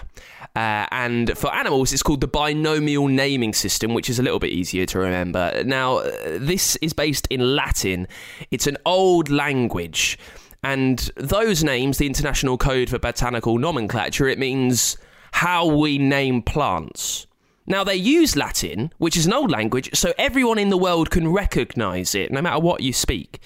Uh, 0.54 0.86
and 0.90 1.36
for 1.36 1.54
animals, 1.54 1.92
it's 1.92 2.02
called 2.02 2.22
the 2.22 2.28
binomial 2.28 3.08
naming 3.08 3.52
system, 3.52 3.92
which 3.92 4.08
is 4.08 4.18
a 4.18 4.22
little 4.22 4.38
bit 4.38 4.52
easier 4.52 4.86
to 4.86 4.98
remember. 4.98 5.62
Now, 5.64 5.98
uh, 5.98 6.38
this 6.40 6.76
is 6.76 6.94
based 6.94 7.26
in 7.28 7.54
Latin, 7.54 8.08
it's 8.50 8.66
an 8.66 8.78
old 8.86 9.28
language. 9.28 10.18
And 10.62 11.10
those 11.16 11.62
names, 11.62 11.98
the 11.98 12.06
International 12.06 12.56
Code 12.56 12.88
for 12.88 12.98
Botanical 12.98 13.58
Nomenclature, 13.58 14.26
it 14.26 14.38
means 14.38 14.96
how 15.32 15.66
we 15.66 15.98
name 15.98 16.42
plants. 16.42 17.26
Now, 17.66 17.82
they 17.82 17.96
use 17.96 18.36
Latin, 18.36 18.92
which 18.98 19.16
is 19.16 19.26
an 19.26 19.32
old 19.32 19.50
language, 19.50 19.90
so 19.94 20.12
everyone 20.18 20.58
in 20.58 20.70
the 20.70 20.78
world 20.78 21.10
can 21.10 21.32
recognize 21.32 22.14
it, 22.14 22.30
no 22.30 22.40
matter 22.40 22.60
what 22.60 22.82
you 22.82 22.92
speak. 22.92 23.40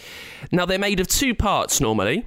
Now, 0.53 0.67
they're 0.67 0.79
made 0.79 1.01
of 1.01 1.09
two 1.09 1.35
parts 1.35 1.81
normally. 1.81 2.27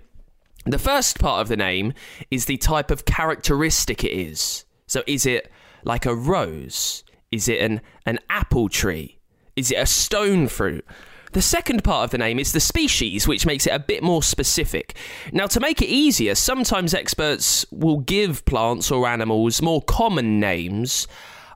The 0.66 0.80
first 0.80 1.20
part 1.20 1.42
of 1.42 1.50
the 1.50 1.58
name 1.58 1.94
is 2.32 2.46
the 2.46 2.58
type 2.58 2.90
of 2.90 3.06
characteristic 3.06 4.04
it 4.04 4.12
is. 4.12 4.66
So, 4.88 5.04
is 5.06 5.26
it 5.26 5.52
like 5.84 6.06
a 6.06 6.16
rose? 6.16 7.04
Is 7.32 7.48
it 7.48 7.60
an, 7.62 7.82
an 8.06 8.20
apple 8.30 8.70
tree? 8.70 9.20
Is 9.56 9.72
it 9.72 9.76
a 9.76 9.86
stone 9.86 10.48
fruit? 10.48 10.86
The 11.34 11.42
second 11.42 11.84
part 11.84 12.06
of 12.06 12.12
the 12.12 12.20
name 12.20 12.40
is 12.40 12.52
the 12.52 12.60
species, 12.60 13.28
which 13.28 13.46
makes 13.46 13.66
it 13.66 13.72
a 13.72 13.80
bit 13.80 14.04
more 14.04 14.22
specific. 14.22 14.96
Now, 15.32 15.48
to 15.48 15.60
make 15.60 15.82
it 15.82 15.88
easier, 15.88 16.36
sometimes 16.36 16.94
experts 16.94 17.66
will 17.72 18.00
give 18.00 18.46
plants 18.46 18.92
or 18.92 19.08
animals 19.08 19.62
more 19.62 19.82
common 19.82 20.40
names 20.40 21.08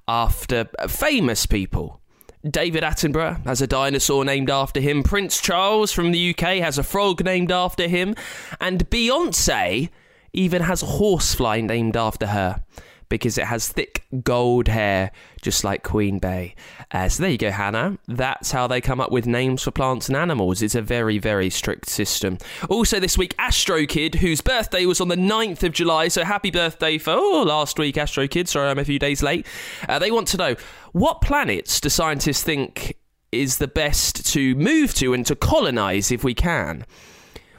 after 0.07 0.69
famous 0.87 1.45
people. 1.45 2.01
David 2.47 2.83
Attenborough 2.83 3.43
has 3.45 3.61
a 3.61 3.67
dinosaur 3.67 4.23
named 4.23 4.49
after 4.49 4.79
him. 4.79 5.03
Prince 5.03 5.41
Charles 5.41 5.91
from 5.91 6.11
the 6.11 6.29
UK 6.29 6.59
has 6.59 6.77
a 6.77 6.83
frog 6.83 7.23
named 7.23 7.51
after 7.51 7.87
him. 7.87 8.15
And 8.61 8.89
Beyonce 8.89 9.89
even 10.33 10.61
has 10.61 10.83
a 10.83 10.85
horsefly 10.85 11.61
named 11.61 11.97
after 11.97 12.27
her. 12.27 12.63
Because 13.09 13.37
it 13.37 13.45
has 13.45 13.67
thick 13.67 14.05
gold 14.23 14.67
hair, 14.67 15.11
just 15.41 15.63
like 15.63 15.83
Queen 15.83 16.19
Bey. 16.19 16.55
Uh, 16.91 17.09
so 17.09 17.23
there 17.23 17.31
you 17.31 17.37
go, 17.37 17.51
Hannah. 17.51 17.97
That's 18.07 18.51
how 18.51 18.67
they 18.67 18.81
come 18.81 18.99
up 18.99 19.11
with 19.11 19.25
names 19.25 19.63
for 19.63 19.71
plants 19.71 20.07
and 20.07 20.17
animals. 20.17 20.61
It's 20.61 20.75
a 20.75 20.81
very, 20.81 21.17
very 21.17 21.49
strict 21.49 21.89
system. 21.89 22.37
Also, 22.69 22.99
this 22.99 23.17
week, 23.17 23.35
Astro 23.39 23.85
Kid, 23.85 24.15
whose 24.15 24.41
birthday 24.41 24.85
was 24.85 25.01
on 25.01 25.07
the 25.07 25.15
9th 25.15 25.63
of 25.63 25.73
July. 25.73 26.07
So 26.07 26.23
happy 26.23 26.51
birthday 26.51 26.97
for 26.97 27.11
oh, 27.11 27.43
last 27.43 27.79
week, 27.79 27.97
Astro 27.97 28.27
Kid. 28.27 28.49
Sorry, 28.49 28.69
I'm 28.69 28.79
a 28.79 28.85
few 28.85 28.99
days 28.99 29.23
late. 29.23 29.45
Uh, 29.87 29.99
they 29.99 30.11
want 30.11 30.27
to 30.29 30.37
know 30.37 30.55
what 30.91 31.21
planets 31.21 31.79
do 31.79 31.89
scientists 31.89 32.43
think 32.43 32.97
is 33.31 33.57
the 33.57 33.67
best 33.67 34.25
to 34.33 34.55
move 34.55 34.93
to 34.95 35.13
and 35.13 35.25
to 35.25 35.35
colonize 35.35 36.11
if 36.11 36.23
we 36.23 36.33
can? 36.33 36.85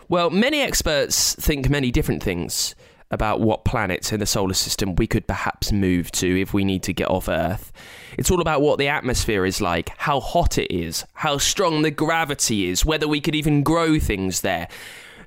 Well, 0.09 0.31
many 0.31 0.61
experts 0.61 1.35
think 1.35 1.69
many 1.69 1.91
different 1.91 2.23
things 2.23 2.75
about 3.11 3.41
what 3.41 3.65
planets 3.65 4.13
in 4.13 4.21
the 4.21 4.27
solar 4.27 4.55
system 4.55 4.95
we 4.97 5.07
could 5.07 5.27
perhaps 5.27 5.73
move 5.73 6.11
to 6.13 6.41
if 6.41 6.53
we 6.53 6.65
need 6.65 6.83
to 6.83 6.93
get 6.93 7.09
off 7.09 7.29
Earth. 7.29 7.73
It's 8.19 8.31
all 8.31 8.41
about 8.41 8.61
what 8.61 8.79
the 8.79 8.89
atmosphere 8.89 9.47
is 9.47 9.61
like, 9.61 9.91
how 9.97 10.21
hot 10.21 10.59
it 10.59 10.75
is, 10.75 11.05
how 11.15 11.39
strong 11.39 11.83
the 11.83 11.91
gravity 11.91 12.69
is, 12.69 12.85
whether 12.85 13.09
we 13.09 13.21
could 13.21 13.35
even 13.35 13.63
grow 13.63 13.99
things 13.99 14.43
there. 14.43 14.69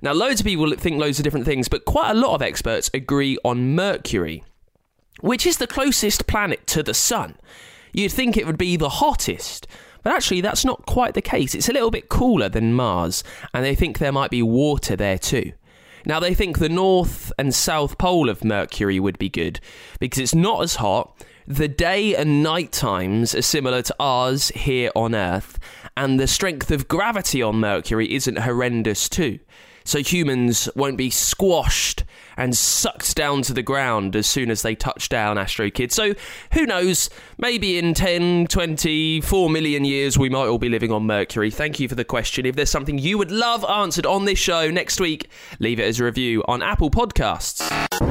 Now, 0.04 0.14
loads 0.14 0.40
of 0.40 0.46
people 0.46 0.72
think 0.76 1.00
loads 1.00 1.20
of 1.20 1.24
different 1.24 1.46
things, 1.46 1.68
but 1.68 1.86
quite 1.86 2.12
a 2.12 2.16
lot 2.16 2.36
of 2.36 2.42
experts 2.42 2.90
agree 2.94 3.38
on 3.44 3.76
Mercury, 3.76 4.44
which 5.22 5.46
is 5.46 5.58
the 5.58 5.68
closest 5.68 6.28
planet 6.28 6.66
to 6.68 6.84
the 6.84 6.94
Sun. 6.94 7.36
You'd 7.94 8.12
think 8.12 8.38
it 8.38 8.46
would 8.46 8.58
be 8.58 8.78
the 8.78 8.90
hottest, 8.90 9.68
but 10.04 10.14
actually, 10.14 10.42
that's 10.42 10.66
not 10.66 10.86
quite 10.88 11.14
the 11.14 11.22
case. 11.22 11.54
It's 11.54 11.70
a 11.70 11.74
little 11.74 11.92
bit 11.92 12.10
cooler 12.10 12.50
than 12.50 12.74
Mars, 12.74 13.24
and 13.54 13.64
they 13.64 13.76
think 13.76 14.00
there 14.00 14.12
might 14.12 14.32
be 14.32 14.42
water 14.42 14.96
there 14.96 15.20
too. 15.20 15.52
Now, 16.06 16.20
they 16.20 16.34
think 16.34 16.58
the 16.58 16.70
north 16.70 17.32
and 17.38 17.54
south 17.54 17.98
pole 17.98 18.30
of 18.30 18.44
Mercury 18.44 19.00
would 19.00 19.18
be 19.18 19.30
good 19.30 19.60
because 20.00 20.20
it's 20.20 20.36
not 20.36 20.64
as 20.64 20.76
hot. 20.76 21.24
The 21.48 21.68
day 21.68 22.16
and 22.16 22.44
night 22.44 22.72
times 22.72 23.36
are 23.36 23.42
similar 23.42 23.82
to 23.82 23.96
ours 24.00 24.50
here 24.50 24.92
on 24.96 25.16
Earth, 25.16 25.60
and 25.98 26.20
the 26.20 26.28
strength 26.28 26.72
of 26.72 26.88
gravity 26.88 27.42
on 27.42 27.60
Mercury 27.60 28.14
isn't 28.14 28.40
horrendous, 28.40 29.10
too 29.10 29.40
so 29.84 30.00
humans 30.00 30.70
won't 30.76 30.98
be 30.98 31.10
squashed 31.10 32.04
and 32.38 32.56
sucked 32.56 33.16
down 33.16 33.42
to 33.44 33.54
the 33.54 33.62
ground 33.62 34.16
as 34.16 34.28
soon 34.28 34.50
as 34.50 34.62
they 34.62 34.76
touch 34.76 35.10
down 35.10 35.38
Astro 35.38 35.70
Kid. 35.70 35.92
So 35.92 36.14
who 36.54 36.66
knows, 36.66 37.10
maybe 37.38 37.78
in 37.78 37.94
10, 37.94 38.48
20, 38.48 39.22
4 39.22 39.50
million 39.50 39.86
years 39.86 40.18
we 40.18 40.30
might 40.30 40.48
all 40.48 40.58
be 40.58 40.70
living 40.70 40.92
on 40.92 41.04
Mercury. 41.04 41.52
Thank 41.52 41.80
you 41.80 41.88
for 41.88 41.96
the 41.96 42.06
question. 42.06 42.46
If 42.46 42.56
there's 42.56 42.70
something 42.70 42.98
you 42.98 43.18
would 43.18 43.32
love 43.32 43.66
answered 43.66 44.06
on 44.06 44.26
this 44.26 44.40
show 44.40 44.72
next 44.72 45.00
week, 45.00 45.30
leave 45.60 45.80
it 45.80 45.84
as 45.84 46.00
a 46.00 46.06
review 46.06 46.44
on 46.48 46.62
Apple 46.62 46.90
Podcasts. 46.90 48.11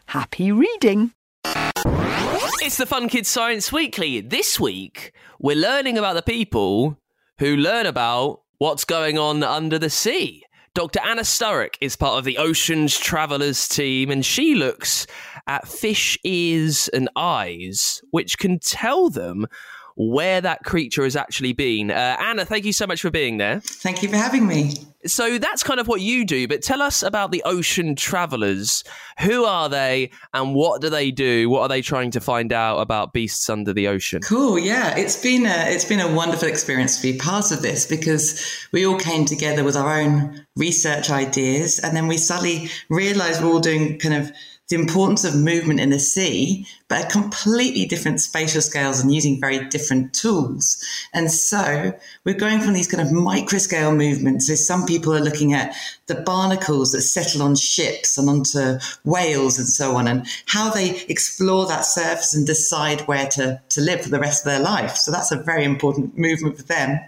Happy 0.11 0.51
reading! 0.51 1.13
It's 1.45 2.75
the 2.75 2.85
Fun 2.85 3.07
Kids 3.07 3.29
Science 3.29 3.71
Weekly. 3.71 4.19
This 4.19 4.59
week, 4.59 5.13
we're 5.39 5.55
learning 5.55 5.97
about 5.97 6.15
the 6.15 6.21
people 6.21 6.97
who 7.39 7.55
learn 7.55 7.85
about 7.85 8.41
what's 8.57 8.83
going 8.83 9.17
on 9.17 9.41
under 9.41 9.79
the 9.79 9.89
sea. 9.89 10.43
Dr. 10.73 10.99
Anna 10.99 11.21
Sturrock 11.21 11.75
is 11.79 11.95
part 11.95 12.17
of 12.17 12.25
the 12.25 12.37
Oceans 12.37 12.99
Travellers 12.99 13.69
team, 13.69 14.11
and 14.11 14.25
she 14.25 14.53
looks 14.53 15.07
at 15.47 15.65
fish 15.65 16.19
ears 16.25 16.89
and 16.89 17.07
eyes, 17.15 18.01
which 18.11 18.37
can 18.37 18.59
tell 18.59 19.09
them 19.09 19.47
where 19.95 20.41
that 20.41 20.63
creature 20.63 21.03
has 21.03 21.15
actually 21.15 21.53
been. 21.53 21.91
Uh, 21.91 22.17
Anna, 22.19 22.45
thank 22.45 22.65
you 22.65 22.73
so 22.73 22.87
much 22.87 23.01
for 23.01 23.11
being 23.11 23.37
there. 23.37 23.59
Thank 23.61 24.03
you 24.03 24.09
for 24.09 24.17
having 24.17 24.47
me. 24.47 24.73
So 25.05 25.39
that's 25.39 25.63
kind 25.63 25.79
of 25.79 25.87
what 25.87 26.01
you 26.01 26.25
do, 26.25 26.47
but 26.47 26.61
tell 26.61 26.81
us 26.81 27.01
about 27.01 27.31
the 27.31 27.41
Ocean 27.43 27.95
Travelers. 27.95 28.83
Who 29.21 29.45
are 29.45 29.67
they 29.67 30.11
and 30.33 30.53
what 30.53 30.81
do 30.81 30.89
they 30.89 31.09
do? 31.09 31.49
What 31.49 31.61
are 31.61 31.67
they 31.67 31.81
trying 31.81 32.11
to 32.11 32.21
find 32.21 32.53
out 32.53 32.77
about 32.77 33.11
beasts 33.11 33.49
under 33.49 33.73
the 33.73 33.87
ocean? 33.87 34.21
Cool, 34.21 34.59
yeah. 34.59 34.95
It's 34.95 35.21
been 35.21 35.45
a 35.47 35.65
it's 35.69 35.85
been 35.85 35.99
a 35.99 36.13
wonderful 36.13 36.47
experience 36.47 36.97
to 36.97 37.11
be 37.11 37.17
part 37.17 37.51
of 37.51 37.63
this 37.63 37.87
because 37.87 38.67
we 38.71 38.85
all 38.85 38.99
came 38.99 39.25
together 39.25 39.63
with 39.63 39.75
our 39.75 39.99
own 39.99 40.45
research 40.55 41.09
ideas 41.09 41.79
and 41.79 41.95
then 41.95 42.07
we 42.07 42.17
suddenly 42.17 42.69
realized 42.89 43.43
we're 43.43 43.49
all 43.49 43.59
doing 43.59 43.97
kind 43.97 44.13
of 44.13 44.31
the 44.71 44.77
importance 44.77 45.23
of 45.23 45.35
movement 45.35 45.79
in 45.79 45.91
the 45.91 45.99
sea, 45.99 46.65
but 46.87 47.05
at 47.05 47.11
completely 47.11 47.85
different 47.85 48.19
spatial 48.19 48.61
scales 48.61 48.99
and 48.99 49.13
using 49.13 49.39
very 49.39 49.67
different 49.69 50.13
tools. 50.13 50.83
And 51.13 51.29
so 51.29 51.93
we're 52.25 52.35
going 52.35 52.61
from 52.61 52.73
these 52.73 52.87
kind 52.87 53.05
of 53.05 53.13
microscale 53.13 53.95
movements. 53.95 54.47
So 54.47 54.55
some 54.55 54.85
people 54.85 55.13
are 55.13 55.21
looking 55.21 55.53
at 55.53 55.75
the 56.07 56.15
barnacles 56.15 56.93
that 56.93 57.01
settle 57.01 57.43
on 57.43 57.55
ships 57.55 58.17
and 58.17 58.29
onto 58.29 58.79
whales 59.05 59.59
and 59.59 59.67
so 59.67 59.95
on, 59.95 60.07
and 60.07 60.25
how 60.47 60.71
they 60.71 61.01
explore 61.07 61.67
that 61.67 61.85
surface 61.85 62.33
and 62.33 62.47
decide 62.47 63.01
where 63.01 63.27
to, 63.27 63.61
to 63.69 63.81
live 63.81 64.01
for 64.01 64.09
the 64.09 64.19
rest 64.19 64.45
of 64.45 64.51
their 64.51 64.61
life. 64.61 64.95
So 64.95 65.11
that's 65.11 65.31
a 65.31 65.43
very 65.43 65.65
important 65.65 66.17
movement 66.17 66.57
for 66.57 66.63
them. 66.63 66.99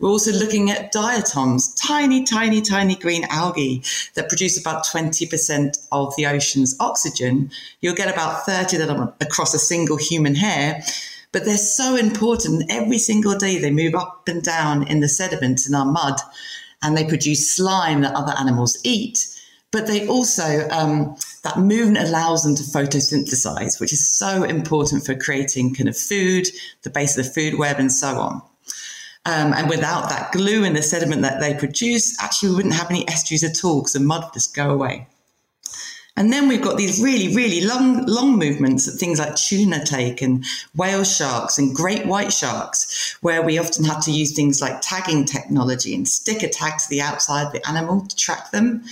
We're 0.00 0.10
also 0.10 0.32
looking 0.32 0.70
at 0.70 0.92
diatoms, 0.92 1.74
tiny, 1.74 2.22
tiny, 2.22 2.62
tiny 2.62 2.94
green 2.94 3.24
algae 3.30 3.82
that 4.14 4.28
produce 4.28 4.58
about 4.58 4.86
20% 4.86 5.88
of 5.90 6.14
the 6.16 6.26
ocean's 6.26 6.76
oxygen. 6.78 7.50
You'll 7.80 7.96
get 7.96 8.12
about 8.12 8.46
30 8.46 8.80
of 8.80 8.86
them 8.86 9.12
across 9.20 9.54
a 9.54 9.58
single 9.58 9.96
human 9.96 10.36
hair. 10.36 10.82
But 11.32 11.44
they're 11.44 11.56
so 11.56 11.96
important. 11.96 12.70
Every 12.70 12.98
single 12.98 13.36
day 13.36 13.58
they 13.58 13.72
move 13.72 13.96
up 13.96 14.28
and 14.28 14.42
down 14.42 14.86
in 14.86 15.00
the 15.00 15.08
sediments 15.08 15.68
in 15.68 15.74
our 15.74 15.84
mud 15.84 16.20
and 16.80 16.96
they 16.96 17.04
produce 17.04 17.50
slime 17.50 18.02
that 18.02 18.14
other 18.14 18.34
animals 18.38 18.78
eat. 18.84 19.26
But 19.72 19.88
they 19.88 20.06
also, 20.06 20.68
um, 20.70 21.16
that 21.42 21.58
movement 21.58 22.08
allows 22.08 22.44
them 22.44 22.54
to 22.54 22.62
photosynthesize, 22.62 23.80
which 23.80 23.92
is 23.92 24.08
so 24.08 24.44
important 24.44 25.04
for 25.04 25.14
creating 25.14 25.74
kind 25.74 25.88
of 25.88 25.96
food, 25.96 26.46
the 26.82 26.90
base 26.90 27.18
of 27.18 27.24
the 27.24 27.30
food 27.30 27.58
web, 27.58 27.78
and 27.78 27.92
so 27.92 28.18
on. 28.18 28.42
Um, 29.28 29.52
and 29.52 29.68
without 29.68 30.08
that 30.08 30.32
glue 30.32 30.64
and 30.64 30.74
the 30.74 30.82
sediment 30.82 31.20
that 31.20 31.38
they 31.38 31.52
produce, 31.52 32.18
actually, 32.18 32.48
we 32.48 32.56
wouldn't 32.56 32.74
have 32.76 32.90
any 32.90 33.06
estuaries 33.08 33.44
at 33.44 33.62
all 33.62 33.80
because 33.80 33.92
the 33.92 34.00
mud 34.00 34.24
would 34.24 34.32
just 34.32 34.54
go 34.54 34.70
away. 34.70 35.06
And 36.16 36.32
then 36.32 36.48
we've 36.48 36.62
got 36.62 36.78
these 36.78 37.02
really, 37.02 37.36
really 37.36 37.60
long, 37.60 38.06
long 38.06 38.38
movements 38.38 38.86
that 38.86 38.98
things 38.98 39.18
like 39.18 39.36
tuna 39.36 39.84
take 39.84 40.22
and 40.22 40.46
whale 40.74 41.04
sharks 41.04 41.58
and 41.58 41.76
great 41.76 42.06
white 42.06 42.32
sharks, 42.32 43.18
where 43.20 43.42
we 43.42 43.58
often 43.58 43.84
have 43.84 44.02
to 44.06 44.10
use 44.10 44.32
things 44.34 44.62
like 44.62 44.80
tagging 44.80 45.26
technology 45.26 45.94
and 45.94 46.08
stick 46.08 46.42
a 46.42 46.48
tag 46.48 46.78
to 46.78 46.88
the 46.88 47.02
outside 47.02 47.48
of 47.48 47.52
the 47.52 47.68
animal 47.68 48.06
to 48.06 48.16
track 48.16 48.50
them. 48.50 48.82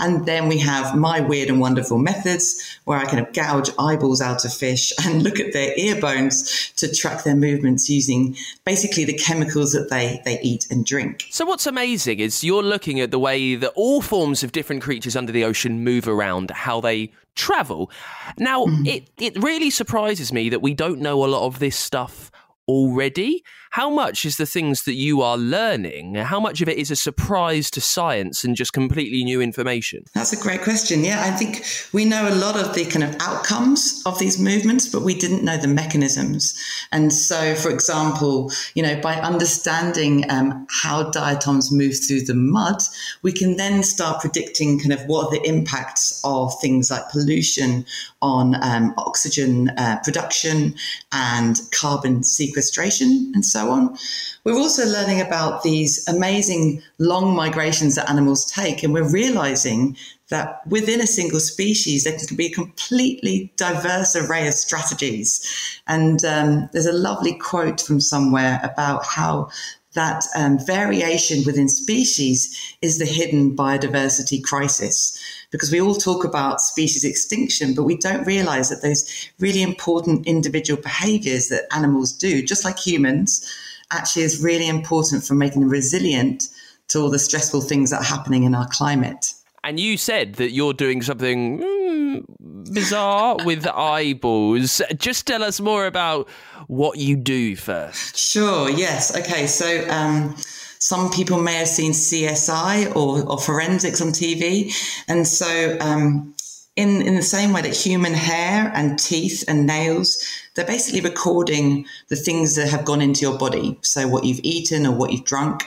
And 0.00 0.26
then 0.26 0.48
we 0.48 0.58
have 0.58 0.96
my 0.96 1.20
weird 1.20 1.48
and 1.48 1.60
wonderful 1.60 1.98
methods 1.98 2.78
where 2.84 2.98
I 2.98 3.04
of 3.20 3.32
gouge 3.32 3.70
eyeballs 3.78 4.20
out 4.20 4.44
of 4.44 4.52
fish 4.52 4.92
and 5.04 5.22
look 5.22 5.38
at 5.38 5.52
their 5.52 5.72
ear 5.78 6.00
bones 6.00 6.72
to 6.76 6.92
track 6.92 7.24
their 7.24 7.36
movements 7.36 7.88
using 7.88 8.36
basically 8.64 9.04
the 9.04 9.16
chemicals 9.16 9.72
that 9.72 9.90
they, 9.90 10.20
they 10.24 10.40
eat 10.40 10.66
and 10.70 10.84
drink. 10.84 11.26
So, 11.30 11.44
what's 11.44 11.66
amazing 11.66 12.18
is 12.18 12.42
you're 12.42 12.62
looking 12.62 13.00
at 13.00 13.10
the 13.10 13.18
way 13.18 13.54
that 13.54 13.72
all 13.74 14.00
forms 14.00 14.42
of 14.42 14.52
different 14.52 14.82
creatures 14.82 15.14
under 15.14 15.32
the 15.32 15.44
ocean 15.44 15.84
move 15.84 16.08
around, 16.08 16.50
how 16.50 16.80
they 16.80 17.12
travel. 17.34 17.90
Now, 18.38 18.66
mm. 18.66 18.86
it, 18.86 19.10
it 19.18 19.40
really 19.42 19.70
surprises 19.70 20.32
me 20.32 20.48
that 20.48 20.62
we 20.62 20.74
don't 20.74 21.00
know 21.00 21.24
a 21.24 21.28
lot 21.28 21.46
of 21.46 21.58
this 21.58 21.76
stuff 21.76 22.30
already? 22.68 23.44
How 23.70 23.88
much 23.88 24.24
is 24.24 24.36
the 24.36 24.46
things 24.46 24.82
that 24.82 24.94
you 24.94 25.22
are 25.22 25.36
learning? 25.36 26.16
How 26.16 26.40
much 26.40 26.60
of 26.60 26.68
it 26.68 26.76
is 26.76 26.90
a 26.90 26.96
surprise 26.96 27.70
to 27.70 27.80
science 27.80 28.42
and 28.42 28.56
just 28.56 28.72
completely 28.72 29.22
new 29.22 29.40
information? 29.40 30.02
That's 30.12 30.32
a 30.32 30.36
great 30.36 30.62
question. 30.62 31.04
Yeah, 31.04 31.22
I 31.24 31.30
think 31.30 31.64
we 31.92 32.04
know 32.04 32.28
a 32.28 32.34
lot 32.34 32.56
of 32.58 32.74
the 32.74 32.84
kind 32.84 33.04
of 33.04 33.14
outcomes 33.20 34.02
of 34.06 34.18
these 34.18 34.40
movements, 34.40 34.88
but 34.88 35.02
we 35.02 35.14
didn't 35.14 35.44
know 35.44 35.56
the 35.56 35.68
mechanisms. 35.68 36.60
And 36.90 37.12
so, 37.12 37.54
for 37.54 37.70
example, 37.70 38.50
you 38.74 38.82
know, 38.82 39.00
by 39.00 39.14
understanding 39.14 40.28
um, 40.32 40.66
how 40.68 41.10
diatoms 41.10 41.70
move 41.70 41.94
through 41.96 42.22
the 42.22 42.34
mud, 42.34 42.82
we 43.22 43.30
can 43.30 43.56
then 43.56 43.84
start 43.84 44.20
predicting 44.20 44.80
kind 44.80 44.92
of 44.92 45.00
what 45.06 45.26
are 45.26 45.30
the 45.30 45.48
impacts 45.48 46.20
of 46.24 46.52
things 46.60 46.90
like 46.90 47.08
pollution 47.10 47.86
on 48.20 48.56
um, 48.64 48.92
oxygen 48.98 49.70
uh, 49.78 50.00
production 50.02 50.74
and 51.12 51.60
carbon 51.70 52.24
sequestration 52.24 53.30
and 53.34 53.44
so 53.44 53.59
on. 53.68 53.96
We're 54.44 54.56
also 54.56 54.86
learning 54.86 55.20
about 55.20 55.62
these 55.62 56.06
amazing 56.08 56.82
long 56.98 57.34
migrations 57.34 57.96
that 57.96 58.08
animals 58.08 58.50
take, 58.50 58.82
and 58.82 58.94
we're 58.94 59.10
realizing 59.10 59.96
that 60.30 60.64
within 60.68 61.00
a 61.00 61.06
single 61.06 61.40
species, 61.40 62.04
there 62.04 62.16
can 62.16 62.36
be 62.36 62.46
a 62.46 62.50
completely 62.50 63.52
diverse 63.56 64.16
array 64.16 64.46
of 64.46 64.54
strategies. 64.54 65.80
And 65.88 66.24
um, 66.24 66.70
there's 66.72 66.86
a 66.86 66.92
lovely 66.92 67.34
quote 67.34 67.80
from 67.80 68.00
somewhere 68.00 68.60
about 68.62 69.04
how 69.04 69.50
that 69.94 70.24
um, 70.36 70.58
variation 70.58 71.42
within 71.44 71.68
species 71.68 72.76
is 72.80 72.98
the 72.98 73.06
hidden 73.06 73.56
biodiversity 73.56 74.42
crisis. 74.42 75.18
Because 75.50 75.72
we 75.72 75.80
all 75.80 75.96
talk 75.96 76.24
about 76.24 76.60
species 76.60 77.04
extinction, 77.04 77.74
but 77.74 77.82
we 77.82 77.96
don't 77.96 78.26
realize 78.26 78.68
that 78.68 78.82
those 78.82 79.30
really 79.40 79.62
important 79.62 80.26
individual 80.26 80.80
behaviors 80.80 81.48
that 81.48 81.64
animals 81.74 82.12
do, 82.12 82.42
just 82.42 82.64
like 82.64 82.78
humans, 82.78 83.44
actually 83.90 84.22
is 84.22 84.42
really 84.42 84.68
important 84.68 85.24
for 85.24 85.34
making 85.34 85.62
them 85.62 85.70
resilient 85.70 86.48
to 86.88 87.00
all 87.00 87.10
the 87.10 87.18
stressful 87.18 87.60
things 87.60 87.90
that 87.90 88.00
are 88.00 88.16
happening 88.16 88.44
in 88.44 88.54
our 88.54 88.68
climate. 88.68 89.34
And 89.62 89.78
you 89.78 89.96
said 89.96 90.34
that 90.34 90.52
you're 90.52 90.72
doing 90.72 91.02
something 91.02 91.60
mm, 91.60 92.24
bizarre 92.72 93.36
with 93.44 93.66
eyeballs. 93.74 94.80
Just 94.96 95.26
tell 95.26 95.42
us 95.42 95.60
more 95.60 95.86
about 95.86 96.28
what 96.66 96.98
you 96.98 97.16
do 97.16 97.56
first. 97.56 98.16
Sure, 98.16 98.70
yes. 98.70 99.16
Okay, 99.16 99.46
so 99.46 99.86
um, 99.90 100.34
some 100.78 101.10
people 101.10 101.42
may 101.42 101.54
have 101.54 101.68
seen 101.68 101.92
CSI 101.92 102.96
or, 102.96 103.22
or 103.30 103.38
forensics 103.38 104.00
on 104.00 104.08
TV. 104.08 104.72
And 105.08 105.26
so, 105.26 105.76
um, 105.80 106.34
in, 106.76 107.02
in 107.02 107.16
the 107.16 107.22
same 107.22 107.52
way 107.52 107.60
that 107.60 107.76
human 107.76 108.14
hair 108.14 108.72
and 108.74 108.98
teeth 108.98 109.44
and 109.46 109.66
nails, 109.66 110.24
they're 110.54 110.64
basically 110.64 111.02
recording 111.02 111.84
the 112.08 112.16
things 112.16 112.56
that 112.56 112.70
have 112.70 112.86
gone 112.86 113.02
into 113.02 113.20
your 113.22 113.36
body. 113.36 113.78
So, 113.82 114.08
what 114.08 114.24
you've 114.24 114.40
eaten 114.42 114.86
or 114.86 114.96
what 114.96 115.12
you've 115.12 115.24
drunk. 115.24 115.64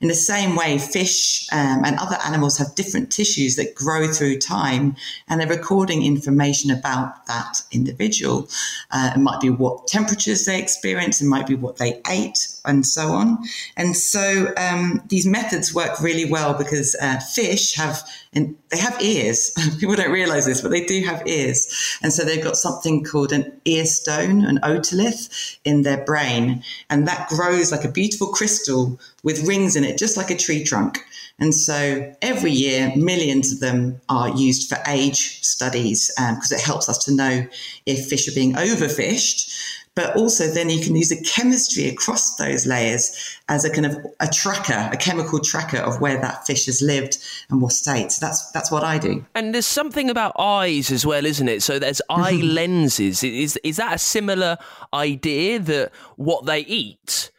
In 0.00 0.08
the 0.08 0.14
same 0.14 0.56
way, 0.56 0.78
fish 0.78 1.46
um, 1.52 1.84
and 1.84 1.98
other 1.98 2.18
animals 2.24 2.58
have 2.58 2.74
different 2.74 3.10
tissues 3.10 3.56
that 3.56 3.74
grow 3.74 4.06
through 4.12 4.38
time, 4.38 4.94
and 5.28 5.40
they're 5.40 5.48
recording 5.48 6.04
information 6.04 6.70
about 6.70 7.26
that 7.26 7.62
individual. 7.72 8.48
Uh, 8.90 9.12
it 9.14 9.18
might 9.18 9.40
be 9.40 9.48
what 9.48 9.86
temperatures 9.86 10.44
they 10.44 10.60
experience, 10.60 11.22
it 11.22 11.26
might 11.26 11.46
be 11.46 11.54
what 11.54 11.78
they 11.78 12.00
ate, 12.10 12.46
and 12.66 12.84
so 12.84 13.08
on. 13.08 13.38
And 13.76 13.96
so 13.96 14.52
um, 14.56 15.02
these 15.08 15.26
methods 15.26 15.74
work 15.74 16.00
really 16.00 16.30
well 16.30 16.52
because 16.52 16.94
uh, 17.00 17.18
fish 17.20 17.74
have 17.74 18.02
and 18.36 18.54
they 18.68 18.78
have 18.78 19.00
ears. 19.02 19.50
People 19.80 19.96
don't 19.96 20.12
realize 20.12 20.44
this, 20.44 20.60
but 20.60 20.70
they 20.70 20.84
do 20.84 21.02
have 21.04 21.26
ears. 21.26 21.98
And 22.02 22.12
so 22.12 22.22
they've 22.22 22.44
got 22.44 22.56
something 22.56 23.02
called 23.02 23.32
an 23.32 23.50
ear 23.64 23.86
stone, 23.86 24.44
an 24.44 24.58
otolith 24.62 25.56
in 25.64 25.82
their 25.82 26.04
brain. 26.04 26.62
And 26.90 27.08
that 27.08 27.28
grows 27.30 27.72
like 27.72 27.84
a 27.84 27.90
beautiful 27.90 28.28
crystal 28.28 29.00
with 29.24 29.48
rings 29.48 29.74
in 29.74 29.84
it, 29.84 29.98
just 29.98 30.18
like 30.18 30.30
a 30.30 30.36
tree 30.36 30.62
trunk. 30.62 30.98
And 31.38 31.54
so 31.54 32.14
every 32.22 32.52
year, 32.52 32.92
millions 32.94 33.52
of 33.52 33.60
them 33.60 34.00
are 34.08 34.28
used 34.28 34.68
for 34.68 34.78
age 34.86 35.42
studies 35.42 36.10
because 36.14 36.52
um, 36.52 36.58
it 36.58 36.62
helps 36.62 36.88
us 36.88 36.98
to 37.06 37.14
know 37.14 37.46
if 37.86 38.06
fish 38.06 38.28
are 38.28 38.34
being 38.34 38.54
overfished 38.54 39.84
but 39.96 40.14
also 40.14 40.46
then 40.46 40.70
you 40.70 40.84
can 40.84 40.94
use 40.94 41.08
the 41.08 41.20
chemistry 41.22 41.88
across 41.88 42.36
those 42.36 42.66
layers 42.66 43.38
as 43.48 43.64
a 43.64 43.70
kind 43.70 43.86
of 43.86 43.96
a 44.20 44.28
tracker, 44.28 44.88
a 44.92 44.96
chemical 44.96 45.40
tracker 45.40 45.78
of 45.78 46.00
where 46.00 46.20
that 46.20 46.46
fish 46.46 46.66
has 46.66 46.82
lived 46.82 47.18
and 47.48 47.60
what 47.60 47.72
state. 47.72 48.12
So 48.12 48.24
that's 48.24 48.50
that's 48.52 48.70
what 48.70 48.84
I 48.84 48.98
do. 48.98 49.24
And 49.34 49.54
there's 49.54 49.66
something 49.66 50.10
about 50.10 50.38
eyes 50.38 50.92
as 50.92 51.04
well, 51.04 51.24
isn't 51.24 51.48
it? 51.48 51.62
So 51.62 51.78
there's 51.78 52.02
eye 52.10 52.34
mm-hmm. 52.34 52.54
lenses. 52.54 53.24
Is 53.24 53.58
is 53.64 53.78
that 53.78 53.94
a 53.94 53.98
similar 53.98 54.58
idea 54.92 55.58
that 55.60 55.92
what 56.16 56.44
they 56.44 56.60
eat 56.60 57.32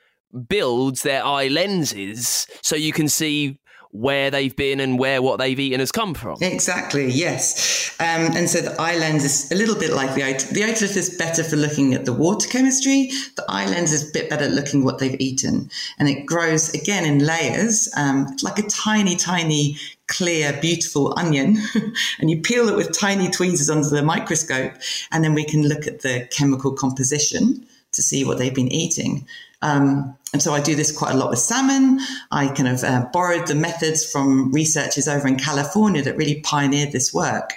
builds 0.50 1.04
their 1.04 1.24
eye 1.24 1.48
lenses 1.48 2.48
so 2.62 2.76
you 2.76 2.92
can 2.92 3.08
see 3.08 3.60
where 3.92 4.30
they've 4.30 4.56
been 4.56 4.80
and 4.80 5.00
where 5.00 5.22
what 5.22 5.38
they've 5.38 5.60
eaten 5.60 5.80
has 5.80 5.92
come 5.92 6.14
from. 6.14 6.38
Exactly, 6.42 7.10
yes. 7.10 7.96
Um, 8.00 8.36
and 8.36 8.50
so 8.50 8.62
the 8.62 8.80
eye 8.80 8.98
lens 8.98 9.24
is 9.24 9.52
a 9.52 9.56
little 9.56 9.76
bit 9.76 9.92
like 9.92 10.14
the 10.14 10.22
ot- 10.22 10.50
the 10.50 10.62
otolith 10.62 10.98
is 10.98 11.10
better 11.18 11.44
for 11.44 11.56
looking 11.56 11.94
at 11.94 12.06
the 12.06 12.14
water 12.14 12.48
chemistry. 12.48 13.12
The 13.36 13.46
eye 13.48 13.66
lens 13.66 13.92
is 13.92 14.10
a 14.10 14.12
bit 14.12 14.30
better 14.30 14.46
at 14.46 14.52
looking 14.52 14.84
what 14.84 15.00
they've 15.00 15.20
eaten, 15.20 15.70
and 16.00 16.08
it 16.08 16.26
grows 16.26 16.74
again 16.74 17.06
in 17.06 17.20
layers, 17.20 17.90
um, 17.96 18.28
like 18.44 18.60
a 18.60 18.64
tiny, 18.64 19.16
tiny 19.16 19.78
clear, 20.08 20.58
beautiful 20.62 21.14
onion, 21.18 21.58
and 22.20 22.30
you 22.30 22.42
peel 22.42 22.70
it 22.70 22.76
with 22.76 22.98
tiny 22.98 23.30
tweezers 23.30 23.70
under 23.70 23.90
the 23.90 24.04
microscope, 24.04 24.74
and 25.12 25.24
then 25.24 25.34
we 25.34 25.44
can 25.44 25.68
look 25.68 25.88
at 25.88 26.02
the 26.02 26.28
chemical 26.32 26.72
composition 26.72 27.66
to 27.94 28.02
see 28.02 28.24
what 28.24 28.38
they've 28.38 28.56
been 28.56 28.72
eating. 28.72 29.26
Um, 29.62 30.16
and 30.34 30.42
so 30.42 30.54
I 30.54 30.62
do 30.62 30.76
this 30.76 30.96
quite 30.96 31.14
a 31.14 31.18
lot 31.18 31.30
with 31.30 31.40
salmon. 31.40 32.00
I 32.32 32.48
kind 32.48 32.68
of 32.68 32.84
uh, 32.84 33.08
borrowed 33.12 33.48
the 33.48 33.56
methods 33.56 34.10
from 34.10 34.52
researchers 34.52 35.08
over 35.08 35.28
in 35.28 35.38
California 35.38 36.02
that 36.02 36.18
really 36.18 36.42
pioneered 36.42 36.92
this 36.92 37.14
work. 37.14 37.54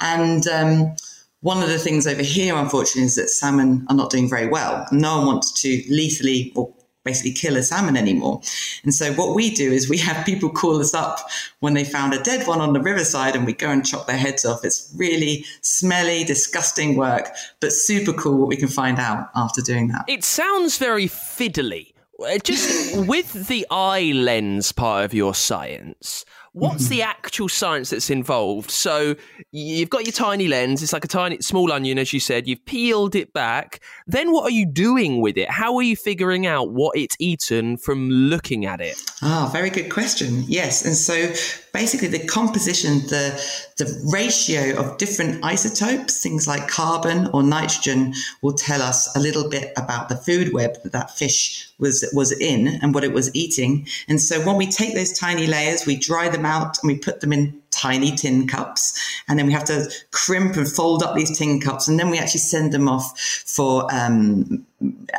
And 0.00 0.46
um, 0.46 0.94
one 1.40 1.62
of 1.62 1.68
the 1.68 1.78
things 1.78 2.06
over 2.06 2.22
here, 2.22 2.54
unfortunately, 2.56 3.04
is 3.04 3.16
that 3.16 3.30
salmon 3.30 3.86
are 3.88 3.96
not 3.96 4.10
doing 4.10 4.28
very 4.28 4.48
well. 4.48 4.86
No 4.92 5.18
one 5.18 5.26
wants 5.26 5.52
to 5.62 5.82
lethally 5.88 6.52
or 6.54 6.72
basically 7.10 7.32
kill 7.32 7.56
a 7.56 7.62
salmon 7.62 7.96
anymore. 7.96 8.40
And 8.84 8.94
so 8.94 9.12
what 9.14 9.34
we 9.34 9.50
do 9.50 9.72
is 9.72 9.90
we 9.90 9.98
have 9.98 10.24
people 10.24 10.48
call 10.48 10.80
us 10.80 10.94
up 10.94 11.18
when 11.58 11.74
they 11.74 11.82
found 11.82 12.14
a 12.14 12.22
dead 12.22 12.46
one 12.46 12.60
on 12.60 12.72
the 12.72 12.80
riverside 12.80 13.34
and 13.34 13.44
we 13.44 13.52
go 13.52 13.68
and 13.68 13.84
chop 13.84 14.06
their 14.06 14.16
heads 14.16 14.44
off. 14.44 14.64
It's 14.64 14.92
really 14.96 15.44
smelly, 15.60 16.22
disgusting 16.22 16.96
work, 16.96 17.30
but 17.58 17.72
super 17.72 18.12
cool 18.12 18.38
what 18.38 18.48
we 18.48 18.56
can 18.56 18.68
find 18.68 19.00
out 19.00 19.28
after 19.34 19.60
doing 19.60 19.88
that. 19.88 20.04
It 20.06 20.22
sounds 20.22 20.78
very 20.78 21.06
fiddly. 21.06 21.92
Uh, 22.24 22.38
just 22.38 22.96
with 23.08 23.48
the 23.48 23.66
eye 23.70 24.12
lens 24.14 24.70
part 24.70 25.04
of 25.04 25.12
your 25.12 25.34
science, 25.34 26.24
what's 26.52 26.88
the 26.88 27.02
actual 27.14 27.48
science 27.48 27.90
that's 27.90 28.10
involved? 28.10 28.70
So 28.70 29.16
you've 29.52 29.90
got 29.90 30.04
your 30.04 30.12
tiny 30.12 30.48
lens, 30.48 30.82
it's 30.82 30.92
like 30.92 31.04
a 31.04 31.08
tiny 31.08 31.38
small 31.40 31.72
onion, 31.72 31.98
as 31.98 32.12
you 32.12 32.20
said, 32.20 32.46
you've 32.46 32.64
peeled 32.64 33.14
it 33.14 33.32
back. 33.32 33.80
Then 34.06 34.32
what 34.32 34.44
are 34.44 34.50
you 34.50 34.66
doing 34.66 35.20
with 35.20 35.36
it? 35.36 35.50
How 35.50 35.76
are 35.76 35.82
you 35.82 35.96
figuring 35.96 36.46
out 36.46 36.72
what 36.72 36.96
it's 36.96 37.16
eaten 37.18 37.76
from 37.76 38.08
looking 38.10 38.66
at 38.66 38.80
it? 38.80 39.00
Ah, 39.22 39.46
oh, 39.46 39.52
very 39.52 39.70
good 39.70 39.90
question. 39.90 40.44
Yes. 40.46 40.84
And 40.84 40.94
so 40.94 41.32
basically 41.72 42.08
the 42.08 42.26
composition, 42.26 43.00
the 43.08 43.40
the 43.78 44.10
ratio 44.12 44.76
of 44.78 44.98
different 44.98 45.44
isotopes, 45.44 46.22
things 46.22 46.46
like 46.46 46.68
carbon 46.68 47.28
or 47.32 47.42
nitrogen, 47.42 48.14
will 48.42 48.52
tell 48.52 48.82
us 48.82 49.14
a 49.16 49.20
little 49.20 49.48
bit 49.48 49.72
about 49.76 50.08
the 50.08 50.16
food 50.16 50.52
web 50.52 50.74
that 50.82 50.92
that 50.92 51.10
fish 51.10 51.68
was 51.78 52.08
was 52.14 52.32
in 52.32 52.78
and 52.82 52.94
what 52.94 53.04
it 53.04 53.12
was 53.12 53.34
eating. 53.34 53.86
And 54.08 54.20
so 54.20 54.40
when 54.46 54.56
we 54.56 54.66
take 54.66 54.94
those 54.94 55.12
tiny 55.12 55.46
layers, 55.46 55.86
we 55.86 55.96
dry 55.96 56.28
them 56.28 56.44
out 56.44 56.78
and 56.82 56.92
we 56.92 56.98
put 56.98 57.20
them 57.20 57.32
in 57.32 57.60
tiny 57.70 58.14
tin 58.14 58.46
cups, 58.46 58.98
and 59.28 59.38
then 59.38 59.46
we 59.46 59.52
have 59.52 59.64
to 59.64 59.90
crimp 60.10 60.56
and 60.56 60.68
fold 60.68 61.02
up 61.02 61.14
these 61.14 61.38
tin 61.38 61.60
cups, 61.60 61.88
and 61.88 61.98
then 61.98 62.10
we 62.10 62.18
actually 62.18 62.40
send 62.40 62.72
them 62.72 62.88
off 62.88 63.18
for 63.46 63.86
um, 63.94 64.66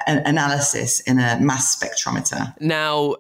analysis 0.08 1.00
in 1.02 1.18
a 1.18 1.40
mass 1.40 1.76
spectrometer. 1.76 2.54
Now 2.60 3.16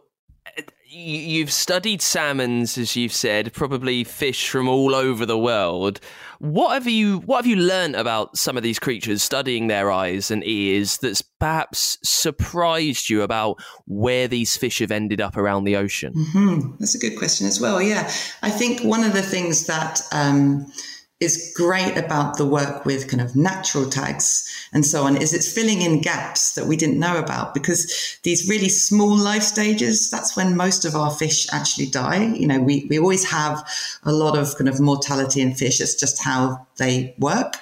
you've 0.91 1.51
studied 1.51 2.01
salmons, 2.01 2.77
as 2.77 2.95
you've 2.95 3.13
said, 3.13 3.53
probably 3.53 4.03
fish 4.03 4.49
from 4.49 4.67
all 4.67 4.93
over 4.93 5.25
the 5.25 5.37
world. 5.37 5.99
What 6.39 6.73
have 6.73 6.87
you 6.87 7.19
What 7.19 7.37
have 7.37 7.45
you 7.45 7.55
learned 7.55 7.95
about 7.95 8.37
some 8.37 8.57
of 8.57 8.63
these 8.63 8.79
creatures, 8.79 9.23
studying 9.23 9.67
their 9.67 9.91
eyes 9.91 10.31
and 10.31 10.43
ears, 10.43 10.97
that's 10.97 11.21
perhaps 11.21 11.97
surprised 12.03 13.09
you 13.09 13.21
about 13.21 13.61
where 13.85 14.27
these 14.27 14.57
fish 14.57 14.79
have 14.79 14.91
ended 14.91 15.21
up 15.21 15.37
around 15.37 15.63
the 15.63 15.77
ocean? 15.77 16.13
Mm-hmm. 16.13 16.75
That's 16.79 16.95
a 16.95 16.99
good 16.99 17.17
question 17.17 17.47
as 17.47 17.61
well. 17.61 17.81
Yeah, 17.81 18.11
I 18.41 18.49
think 18.49 18.81
one 18.81 19.03
of 19.03 19.13
the 19.13 19.21
things 19.21 19.67
that 19.67 20.01
um, 20.11 20.65
is 21.21 21.53
great 21.55 21.95
about 21.95 22.37
the 22.37 22.45
work 22.45 22.83
with 22.83 23.07
kind 23.07 23.21
of 23.21 23.35
natural 23.35 23.87
tags 23.87 24.43
and 24.73 24.85
so 24.85 25.03
on 25.03 25.15
is 25.15 25.33
it's 25.33 25.51
filling 25.51 25.81
in 25.81 26.01
gaps 26.01 26.53
that 26.55 26.65
we 26.65 26.75
didn't 26.75 26.99
know 26.99 27.17
about 27.17 27.53
because 27.53 28.17
these 28.23 28.49
really 28.49 28.67
small 28.67 29.15
life 29.15 29.43
stages 29.43 30.09
that's 30.09 30.35
when 30.35 30.57
most 30.57 30.83
of 30.83 30.95
our 30.95 31.11
fish 31.11 31.47
actually 31.53 31.85
die. 31.85 32.25
You 32.33 32.47
know 32.47 32.59
we, 32.59 32.87
we 32.89 32.99
always 32.99 33.29
have 33.29 33.65
a 34.03 34.11
lot 34.11 34.37
of 34.37 34.57
kind 34.57 34.67
of 34.67 34.79
mortality 34.79 35.41
in 35.41 35.53
fish. 35.53 35.79
It's 35.79 35.95
just 35.95 36.23
how 36.23 36.65
they 36.77 37.15
work. 37.19 37.55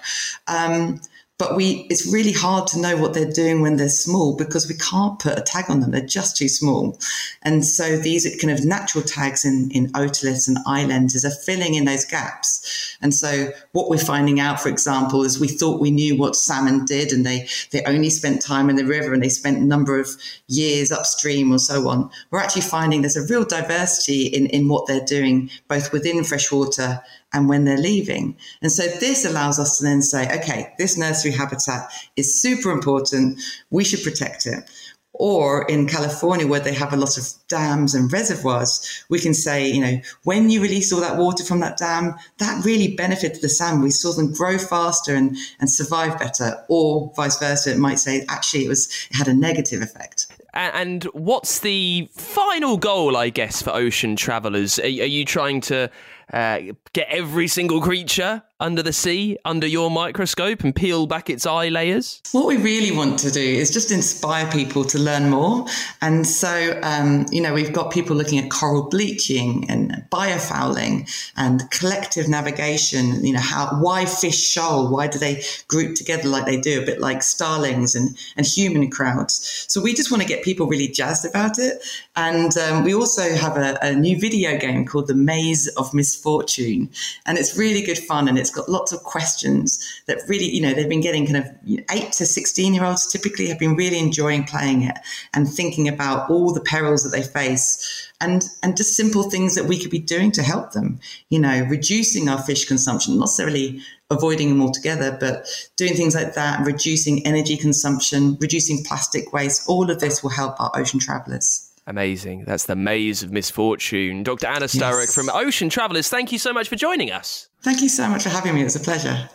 Um, 0.48 1.02
but 1.40 1.56
we 1.56 1.88
it's 1.90 2.12
really 2.12 2.34
hard 2.34 2.68
to 2.68 2.80
know 2.80 2.98
what 2.98 3.14
they're 3.14 3.32
doing 3.32 3.62
when 3.62 3.78
they're 3.78 3.88
small 3.88 4.36
because 4.36 4.68
we 4.68 4.76
can't 4.76 5.18
put 5.20 5.40
a 5.40 5.42
tag 5.42 5.66
on 5.70 5.80
them. 5.80 5.92
They're 5.92 6.06
just 6.06 6.36
too 6.36 6.50
small. 6.50 7.00
And 7.42 7.66
so 7.66 7.98
these 7.98 8.28
kind 8.42 8.52
of 8.52 8.66
natural 8.66 9.04
tags 9.04 9.46
in 9.46 9.72
in 9.72 9.88
otoliths 9.94 10.50
and 10.50 10.58
eye 10.68 10.86
lenses 10.86 11.24
are 11.24 11.32
filling 11.32 11.76
in 11.76 11.86
those 11.86 12.06
gaps. 12.06 12.98
And 13.02 13.14
so 13.14 13.52
what 13.72 13.90
we're 13.90 13.98
finding 13.98 14.42
out 14.42 14.60
for 14.60 14.68
example 14.68 15.24
is 15.24 15.40
we 15.40 15.48
thought 15.48 15.80
we 15.80 15.92
knew 15.92 16.18
what 16.18 16.36
salmon 16.36 16.84
did 16.84 17.14
and 17.14 17.26
they 17.26 17.48
they 17.72 17.84
only 17.86 18.10
spent 18.10 18.42
time 18.42 18.70
in 18.70 18.76
the 18.76 18.86
river 18.86 19.14
and 19.14 19.24
they 19.24 19.30
spent 19.30 19.58
a 19.58 19.66
number 19.66 19.98
of 19.98 20.10
years 20.48 20.92
upstream 20.92 21.54
or 21.54 21.60
so 21.60 21.88
on. 21.88 22.10
We're 22.32 22.40
actually 22.42 22.64
finding 22.64 23.02
there's 23.02 23.16
a 23.16 23.34
real 23.34 23.46
diversity 23.46 24.26
in 24.28 24.48
in 24.48 24.68
what 24.68 24.88
they're 24.88 25.06
doing 25.06 25.50
both 25.70 25.94
within 25.94 26.26
freshwater 26.26 27.02
and 27.34 27.48
when 27.48 27.66
they're 27.66 27.78
leaving. 27.78 28.38
And 28.62 28.72
so 28.72 28.84
this 29.00 29.26
allows 29.26 29.60
us 29.60 29.78
to 29.78 29.84
then 29.84 30.02
say, 30.02 30.28
okay, 30.40 30.74
this 30.78 30.98
nursery 30.98 31.32
habitat 31.32 31.92
is 32.16 32.42
super 32.42 32.72
important. 32.72 33.40
We 33.70 33.84
should 33.84 34.04
protect 34.04 34.46
it. 34.46 34.70
Or 35.14 35.66
in 35.66 35.86
California, 35.86 36.48
where 36.48 36.62
they 36.62 36.74
have 36.74 36.94
a 36.94 36.98
lot 36.98 37.18
of 37.18 37.28
dams 37.50 37.94
and 37.94 38.12
reservoirs, 38.12 39.04
we 39.10 39.20
can 39.20 39.34
say, 39.34 39.70
you 39.70 39.82
know, 39.82 40.00
when 40.24 40.50
you 40.50 40.62
release 40.62 40.94
all 40.94 41.02
that 41.02 41.18
water 41.18 41.44
from 41.44 41.60
that 41.60 41.78
dam, 41.78 42.16
that 42.38 42.64
really 42.64 42.96
benefited 42.96 43.42
the 43.42 43.50
salmon. 43.50 43.82
We 43.82 43.92
saw 43.92 44.14
them 44.14 44.32
grow 44.32 44.58
faster 44.58 45.14
and, 45.14 45.36
and 45.60 45.70
survive 45.70 46.18
better. 46.18 46.64
Or 46.70 47.12
vice 47.18 47.38
versa, 47.38 47.72
it 47.72 47.80
might 47.80 48.00
say, 48.00 48.26
actually, 48.30 48.66
it 48.66 48.70
was 48.70 48.88
it 49.12 49.18
had 49.18 49.28
a 49.28 49.34
negative 49.34 49.82
effect. 49.82 50.28
And 50.54 51.04
what's 51.06 51.60
the 51.60 52.10
final 52.14 52.78
goal, 52.78 53.18
I 53.18 53.30
guess, 53.30 53.62
for 53.62 53.72
ocean 53.72 54.16
travellers? 54.16 54.80
Are, 54.80 54.84
are 54.84 54.88
you 54.88 55.26
trying 55.26 55.60
to 55.62 55.92
uh, 56.34 56.60
get 56.94 57.08
every 57.10 57.48
single 57.48 57.82
creature 57.82 58.44
under 58.60 58.84
the 58.84 58.92
sea 58.92 59.38
under 59.46 59.66
your 59.66 59.90
microscope 59.90 60.64
and 60.64 60.76
peel 60.76 61.08
back 61.08 61.30
its 61.30 61.46
eye 61.46 61.70
layers? 61.70 62.22
What 62.32 62.48
we 62.48 62.58
really 62.58 62.96
want 62.96 63.20
to 63.20 63.32
do 63.32 63.42
is 63.42 63.72
just 63.72 63.92
inspire 63.92 64.50
people 64.52 64.84
to 64.86 65.00
learn 65.00 65.30
more. 65.30 65.66
And 66.02 66.28
so, 66.28 66.80
um, 66.84 67.26
you 67.32 67.42
know, 67.42 67.54
we've 67.54 67.74
got 67.74 67.92
people 67.92 68.16
looking 68.16 68.40
at 68.40 68.50
coral 68.50 68.90
bleaching 68.90 69.70
and 69.70 70.04
biofouling 70.12 71.10
and 71.38 71.70
collective 71.72 72.28
navigation. 72.28 73.24
You 73.26 73.34
know, 73.34 73.40
how 73.40 73.78
why 73.80 74.06
fish 74.06 74.40
shoal? 74.40 74.92
Why 74.92 75.08
do 75.08 75.20
they 75.20 75.44
group 75.68 75.96
together 75.96 76.28
like 76.28 76.46
they 76.46 76.60
do? 76.60 76.82
A 76.82 76.86
bit 76.86 77.00
like 77.00 77.24
starlings 77.24 77.96
and 77.96 78.18
and 78.36 78.46
human 78.46 78.90
crowds. 78.90 79.66
So 79.68 79.82
we 79.82 79.94
just 79.94 80.12
want 80.12 80.22
to 80.22 80.28
get 80.28 80.44
people 80.44 80.68
really 80.68 80.88
jazzed 80.88 81.26
about 81.26 81.60
it. 81.60 81.82
And 82.16 82.56
um, 82.58 82.84
we 82.84 82.94
also 82.94 83.36
have 83.36 83.56
a, 83.56 83.78
a 83.82 83.94
new 83.94 84.20
video 84.20 84.58
game 84.58 84.86
called 84.86 85.08
The 85.08 85.16
Maze 85.16 85.68
of 85.78 85.94
Misfortune, 85.94 86.90
and 87.26 87.38
it's 87.38 87.58
really 87.58 87.82
good 87.82 87.98
fun 87.98 88.28
and 88.28 88.38
it's 88.38 88.49
it's 88.50 88.58
got 88.58 88.70
lots 88.70 88.92
of 88.92 89.04
questions 89.04 90.02
that 90.08 90.20
really, 90.28 90.50
you 90.50 90.62
know, 90.62 90.74
they've 90.74 90.90
been 90.90 91.02
getting 91.02 91.26
kind 91.26 91.38
of 91.38 91.48
eight 91.92 92.12
to 92.14 92.26
16 92.26 92.74
year 92.74 92.84
olds 92.84 93.12
typically 93.12 93.48
have 93.48 93.60
been 93.60 93.76
really 93.76 94.00
enjoying 94.00 94.44
playing 94.44 94.84
it 94.84 94.98
and 95.34 95.48
thinking 95.48 95.88
about 95.88 96.30
all 96.30 96.52
the 96.52 96.62
perils 96.62 97.04
that 97.04 97.10
they 97.10 97.22
face 97.22 98.10
and 98.20 98.50
and 98.64 98.76
just 98.76 98.96
simple 98.96 99.24
things 99.24 99.56
that 99.56 99.66
we 99.66 99.80
could 99.80 99.92
be 99.92 100.00
doing 100.00 100.32
to 100.32 100.44
help 100.44 100.72
them 100.72 101.00
you 101.30 101.40
know 101.40 101.66
reducing 101.70 102.28
our 102.28 102.42
fish 102.42 102.66
consumption 102.66 103.16
not 103.16 103.22
necessarily 103.22 103.82
avoiding 104.10 104.50
them 104.50 104.62
altogether 104.62 105.16
but 105.20 105.48
doing 105.78 105.94
things 105.94 106.16
like 106.16 106.34
that 106.34 106.66
reducing 106.66 107.26
energy 107.26 107.56
consumption 107.56 108.38
reducing 108.42 108.84
plastic 108.84 109.32
waste 109.32 109.70
all 109.70 109.90
of 109.90 110.00
this 110.00 110.22
will 110.22 110.30
help 110.30 110.60
our 110.60 110.72
ocean 110.76 111.00
travelers 111.00 111.70
Amazing. 111.88 112.44
That's 112.46 112.66
the 112.66 112.76
maze 112.76 113.24
of 113.24 113.32
misfortune. 113.32 114.22
Dr. 114.22 114.46
Anna 114.46 114.68
Sturrock 114.68 115.08
yes. 115.08 115.16
from 115.16 115.28
Ocean 115.28 115.70
Travellers, 115.70 116.08
thank 116.08 116.32
you 116.32 116.38
so 116.38 116.54
much 116.54 116.70
for 116.70 116.76
joining 116.76 117.12
us. 117.12 117.49
Thank 117.62 117.82
you 117.82 117.90
so 117.90 118.08
much 118.08 118.24
for 118.24 118.30
having 118.30 118.56
me. 118.56 118.64
It's 118.64 118.76
a 118.76 118.80
pleasure. 118.80 119.30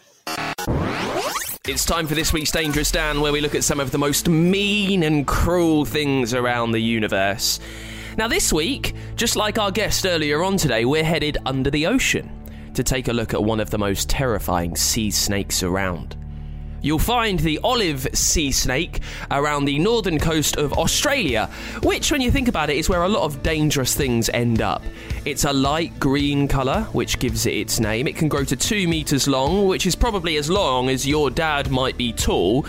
It's 1.67 1.85
time 1.85 2.07
for 2.07 2.15
this 2.15 2.33
week's 2.33 2.51
Dangerous 2.51 2.91
Dan, 2.91 3.21
where 3.21 3.33
we 3.33 3.41
look 3.41 3.55
at 3.55 3.65
some 3.65 3.81
of 3.81 3.91
the 3.91 3.99
most 3.99 4.29
mean 4.29 5.03
and 5.03 5.27
cruel 5.27 5.85
things 5.85 6.33
around 6.33 6.73
the 6.73 6.81
universe. 6.81 7.61
Now, 8.17 8.29
this 8.29 8.53
week, 8.53 8.95
just 9.17 9.37
like 9.37 9.59
our 9.59 9.71
guest 9.71 10.07
earlier 10.07 10.43
on 10.43 10.57
today, 10.57 10.85
we're 10.85 11.05
headed 11.05 11.39
under 11.45 11.71
the 11.71 11.87
ocean 11.87 12.31
to 12.75 12.83
take 12.83 13.09
a 13.09 13.13
look 13.13 13.35
at 13.35 13.43
one 13.43 13.61
of 13.61 13.71
the 13.71 13.79
most 13.79 14.09
terrifying 14.09 14.77
sea 14.77 15.11
snakes 15.11 15.63
around. 15.63 16.17
You'll 16.85 16.99
find 16.99 17.39
the 17.39 17.59
olive 17.65 18.07
sea 18.13 18.53
snake 18.53 19.01
around 19.31 19.65
the 19.65 19.79
northern 19.79 20.19
coast 20.19 20.57
of 20.57 20.75
Australia, 20.75 21.49
which, 21.83 22.13
when 22.13 22.21
you 22.21 22.31
think 22.31 22.47
about 22.47 22.69
it, 22.69 22.77
is 22.77 22.91
where 22.91 23.05
a 23.05 23.09
lot 23.09 23.23
of 23.23 23.43
dangerous 23.43 23.95
things 23.95 24.29
end 24.29 24.61
up. 24.61 24.83
It's 25.25 25.45
a 25.45 25.53
light 25.55 25.99
green 25.99 26.47
colour, 26.47 26.83
which 26.93 27.19
gives 27.19 27.47
it 27.47 27.55
its 27.55 27.81
name. 27.81 28.07
It 28.07 28.17
can 28.17 28.29
grow 28.29 28.45
to 28.45 28.55
two 28.55 28.87
metres 28.87 29.27
long, 29.27 29.67
which 29.67 29.87
is 29.87 29.97
probably 29.97 30.37
as 30.37 30.51
long 30.51 30.91
as 30.91 31.09
your 31.09 31.31
dad 31.31 31.71
might 31.71 31.97
be 31.97 32.13
tall. 32.13 32.67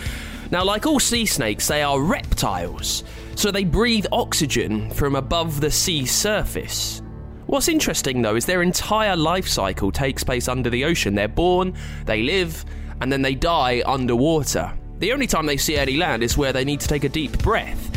Now, 0.50 0.64
like 0.64 0.86
all 0.86 0.98
sea 0.98 1.26
snakes, 1.26 1.68
they 1.68 1.82
are 1.82 2.00
reptiles, 2.00 3.04
so 3.34 3.50
they 3.50 3.64
breathe 3.64 4.06
oxygen 4.12 4.90
from 4.92 5.14
above 5.14 5.60
the 5.60 5.70
sea 5.70 6.06
surface. 6.06 7.02
What's 7.44 7.68
interesting 7.68 8.22
though 8.22 8.34
is 8.36 8.46
their 8.46 8.62
entire 8.62 9.14
life 9.14 9.46
cycle 9.46 9.92
takes 9.92 10.24
place 10.24 10.48
under 10.48 10.70
the 10.70 10.86
ocean. 10.86 11.14
They're 11.14 11.28
born, 11.28 11.74
they 12.06 12.22
live, 12.22 12.64
and 13.00 13.10
then 13.10 13.22
they 13.22 13.34
die 13.34 13.82
underwater. 13.86 14.72
The 14.98 15.12
only 15.12 15.26
time 15.26 15.46
they 15.46 15.56
see 15.56 15.76
any 15.76 15.96
land 15.96 16.22
is 16.22 16.38
where 16.38 16.52
they 16.52 16.64
need 16.64 16.80
to 16.80 16.88
take 16.88 17.04
a 17.04 17.08
deep 17.08 17.38
breath. 17.38 17.90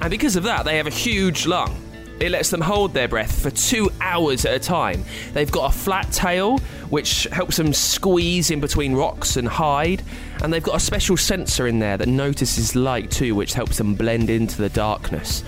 And 0.00 0.10
because 0.10 0.36
of 0.36 0.42
that, 0.44 0.64
they 0.64 0.76
have 0.76 0.86
a 0.86 0.90
huge 0.90 1.46
lung. 1.46 1.76
It 2.20 2.30
lets 2.32 2.50
them 2.50 2.60
hold 2.60 2.92
their 2.92 3.08
breath 3.08 3.40
for 3.40 3.50
two 3.50 3.90
hours 4.00 4.44
at 4.44 4.54
a 4.54 4.58
time. 4.58 5.04
They've 5.32 5.50
got 5.50 5.74
a 5.74 5.78
flat 5.78 6.12
tail, 6.12 6.58
which 6.90 7.24
helps 7.32 7.56
them 7.56 7.72
squeeze 7.72 8.50
in 8.50 8.60
between 8.60 8.94
rocks 8.94 9.36
and 9.36 9.48
hide. 9.48 10.02
And 10.42 10.52
they've 10.52 10.62
got 10.62 10.76
a 10.76 10.80
special 10.80 11.16
sensor 11.16 11.66
in 11.66 11.78
there 11.78 11.96
that 11.96 12.08
notices 12.08 12.76
light 12.76 13.10
too, 13.10 13.34
which 13.34 13.54
helps 13.54 13.78
them 13.78 13.94
blend 13.94 14.28
into 14.28 14.58
the 14.58 14.68
darkness. 14.68 15.44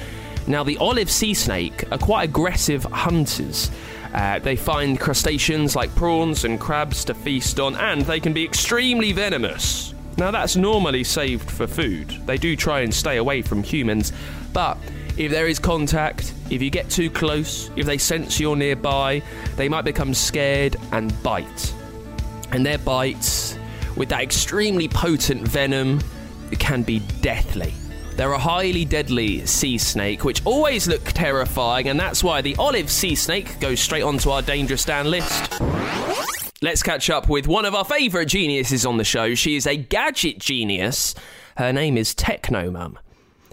Now, 0.46 0.64
the 0.64 0.76
olive 0.78 1.10
sea 1.10 1.34
snake 1.34 1.84
are 1.92 1.98
quite 1.98 2.24
aggressive 2.24 2.84
hunters. 2.84 3.70
Uh, 4.12 4.38
they 4.40 4.56
find 4.56 5.00
crustaceans 5.00 5.74
like 5.74 5.94
prawns 5.94 6.44
and 6.44 6.60
crabs 6.60 7.04
to 7.06 7.14
feast 7.14 7.60
on, 7.60 7.76
and 7.76 8.02
they 8.02 8.20
can 8.20 8.32
be 8.32 8.44
extremely 8.44 9.12
venomous. 9.12 9.94
Now, 10.18 10.30
that's 10.30 10.56
normally 10.56 11.04
saved 11.04 11.50
for 11.50 11.66
food. 11.66 12.08
They 12.26 12.36
do 12.36 12.56
try 12.56 12.80
and 12.80 12.92
stay 12.92 13.16
away 13.16 13.42
from 13.42 13.62
humans, 13.62 14.12
but 14.52 14.76
if 15.16 15.30
there 15.30 15.46
is 15.46 15.58
contact, 15.58 16.34
if 16.50 16.60
you 16.60 16.70
get 16.70 16.90
too 16.90 17.10
close, 17.10 17.70
if 17.76 17.86
they 17.86 17.98
sense 17.98 18.40
you're 18.40 18.56
nearby, 18.56 19.22
they 19.56 19.68
might 19.68 19.84
become 19.84 20.12
scared 20.12 20.76
and 20.90 21.22
bite. 21.22 21.74
And 22.50 22.66
their 22.66 22.78
bites, 22.78 23.58
with 23.96 24.08
that 24.10 24.22
extremely 24.22 24.88
potent 24.88 25.46
venom, 25.46 26.00
can 26.58 26.82
be 26.82 27.00
deathly. 27.20 27.74
They're 28.16 28.32
a 28.32 28.38
highly 28.38 28.84
deadly 28.84 29.46
sea 29.46 29.78
snake, 29.78 30.24
which 30.24 30.44
always 30.44 30.86
look 30.86 31.02
terrifying, 31.04 31.88
and 31.88 31.98
that's 31.98 32.22
why 32.22 32.42
the 32.42 32.54
olive 32.56 32.90
sea 32.90 33.14
snake 33.14 33.58
goes 33.58 33.80
straight 33.80 34.02
onto 34.02 34.30
our 34.30 34.42
dangerous 34.42 34.84
Dan 34.84 35.10
list. 35.10 35.60
Let's 36.60 36.82
catch 36.82 37.10
up 37.10 37.28
with 37.28 37.48
one 37.48 37.64
of 37.64 37.74
our 37.74 37.84
favourite 37.84 38.28
geniuses 38.28 38.86
on 38.86 38.96
the 38.96 39.04
show. 39.04 39.34
She 39.34 39.56
is 39.56 39.66
a 39.66 39.76
gadget 39.76 40.38
genius. 40.38 41.14
Her 41.56 41.72
name 41.72 41.96
is 41.96 42.14
Technomum. 42.14 42.96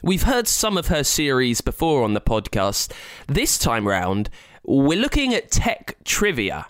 We've 0.04 0.24
heard 0.24 0.48
some 0.48 0.78
of 0.78 0.88
her 0.88 1.04
series 1.04 1.62
before 1.62 2.04
on 2.04 2.14
the 2.14 2.22
podcast. 2.22 2.92
This 3.28 3.58
time 3.58 3.88
round, 3.88 4.30
we're 4.64 5.00
looking 5.00 5.34
at 5.34 5.52
tech 5.52 5.96
trivia. 6.04 6.68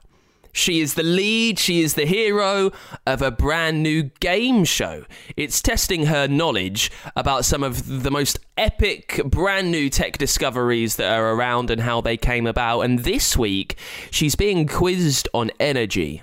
She 0.51 0.79
is 0.81 0.95
the 0.95 1.03
lead, 1.03 1.59
she 1.59 1.81
is 1.81 1.93
the 1.93 2.05
hero 2.05 2.71
of 3.05 3.21
a 3.21 3.31
brand 3.31 3.83
new 3.83 4.03
game 4.19 4.65
show. 4.65 5.05
It's 5.37 5.61
testing 5.61 6.07
her 6.07 6.27
knowledge 6.27 6.91
about 7.15 7.45
some 7.45 7.63
of 7.63 8.03
the 8.03 8.11
most 8.11 8.39
epic 8.57 9.21
brand 9.25 9.71
new 9.71 9.89
tech 9.89 10.17
discoveries 10.17 10.95
that 10.97 11.11
are 11.11 11.33
around 11.33 11.69
and 11.69 11.81
how 11.81 12.01
they 12.01 12.17
came 12.17 12.47
about. 12.47 12.81
And 12.81 12.99
this 12.99 13.37
week, 13.37 13.77
she's 14.11 14.35
being 14.35 14.67
quizzed 14.67 15.29
on 15.33 15.51
energy. 15.59 16.21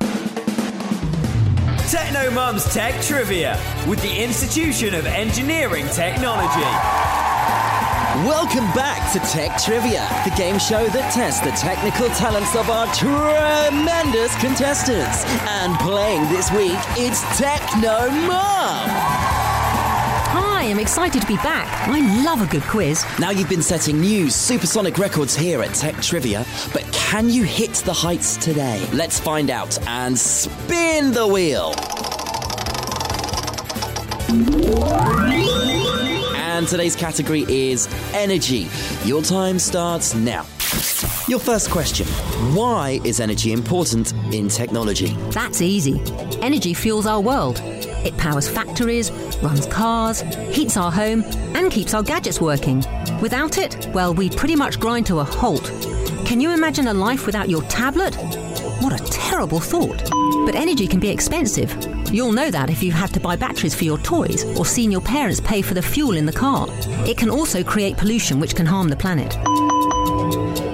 Technomum's 1.87 2.75
Tech 2.75 3.01
Trivia 3.01 3.61
with 3.87 4.03
the 4.03 4.23
Institution 4.23 4.93
of 4.95 5.07
Engineering 5.07 5.87
Technology. 5.91 7.36
Welcome 8.25 8.65
back 8.73 9.13
to 9.13 9.19
Tech 9.29 9.61
Trivia, 9.61 10.09
the 10.25 10.35
game 10.37 10.59
show 10.59 10.87
that 10.87 11.13
tests 11.13 11.41
the 11.41 11.51
technical 11.51 12.09
talents 12.17 12.57
of 12.57 12.71
our 12.71 12.87
tremendous 12.95 14.35
contestants. 14.41 15.23
And 15.61 15.79
playing 15.81 16.23
this 16.31 16.51
week, 16.51 16.79
it's 16.97 17.21
Techno 17.37 18.09
Mom. 18.27 18.89
Hi, 20.33 20.63
I'm 20.65 20.79
excited 20.79 21.21
to 21.21 21.29
be 21.29 21.37
back. 21.37 21.69
I 21.89 22.25
love 22.25 22.41
a 22.41 22.47
good 22.47 22.63
quiz. 22.63 23.05
Now 23.21 23.29
you've 23.29 23.51
been 23.51 23.61
setting 23.61 24.01
new 24.01 24.31
supersonic 24.31 24.97
records 24.97 25.37
here 25.37 25.63
at 25.63 25.75
Tech 25.75 26.01
Trivia, 26.01 26.47
but 26.73 26.91
can 26.95 27.29
you 27.29 27.43
hit 27.43 27.75
the 27.85 27.93
heights 27.93 28.39
today? 28.39 28.83
Let's 28.95 29.21
find 29.21 29.51
out 29.51 29.79
and 29.87 30.19
spin 30.19 31.13
the 31.13 31.27
wheel. 31.27 31.75
And 36.67 36.71
today's 36.73 36.97
category 36.97 37.45
is 37.49 37.87
energy. 38.13 38.69
Your 39.05 39.23
time 39.23 39.57
starts 39.57 40.17
now. 40.17 40.45
Your 41.29 41.39
first 41.39 41.71
question 41.71 42.09
Why 42.57 43.01
is 43.05 43.21
energy 43.21 43.53
important 43.53 44.13
in 44.35 44.49
technology? 44.49 45.15
That's 45.31 45.63
easy. 45.63 46.03
Energy 46.43 46.75
fuels 46.75 47.07
our 47.07 47.21
world. 47.21 47.61
It 48.05 48.17
powers 48.17 48.49
factories, 48.49 49.13
runs 49.45 49.67
cars, 49.67 50.23
heats 50.51 50.77
our 50.77 50.91
home, 50.91 51.23
and 51.55 51.71
keeps 51.71 51.95
our 51.95 52.03
gadgets 52.03 52.41
working. 52.41 52.79
Without 53.23 53.59
it, 53.59 53.89
well, 53.95 54.13
we 54.13 54.29
pretty 54.29 54.57
much 54.57 54.81
grind 54.81 55.07
to 55.07 55.21
a 55.21 55.25
halt. 55.25 55.71
Can 56.27 56.41
you 56.41 56.51
imagine 56.51 56.89
a 56.89 56.95
life 56.95 57.27
without 57.27 57.49
your 57.49 57.63
tablet? 57.69 58.17
What 58.81 59.01
a 59.01 59.05
terrible 59.05 59.61
thought. 59.61 60.03
But 60.45 60.57
energy 60.57 60.89
can 60.89 60.99
be 60.99 61.11
expensive. 61.11 61.96
You'll 62.13 62.33
know 62.33 62.51
that 62.51 62.71
if 62.71 62.83
you've 62.83 62.95
had 62.95 63.13
to 63.15 63.21
buy 63.21 63.37
batteries 63.37 63.75
for 63.75 63.85
your 63.85 63.99
toys 63.99 64.45
or 64.59 64.65
seen 64.65 64.91
your 64.91 65.01
parents 65.01 65.41
pay 65.41 65.63
for 65.63 65.75
the 65.75 65.83
fuel 65.83 66.17
in 66.17 66.27
the 66.27 66.33
car. 66.33 66.67
It 67.07 67.19
can 67.19 67.31
also 67.31 67.63
create 67.63 67.97
pollution 67.97 68.41
which 68.41 68.55
can 68.55 68.67
harm 68.67 68.89
the 68.89 68.97
planet. 68.97 69.37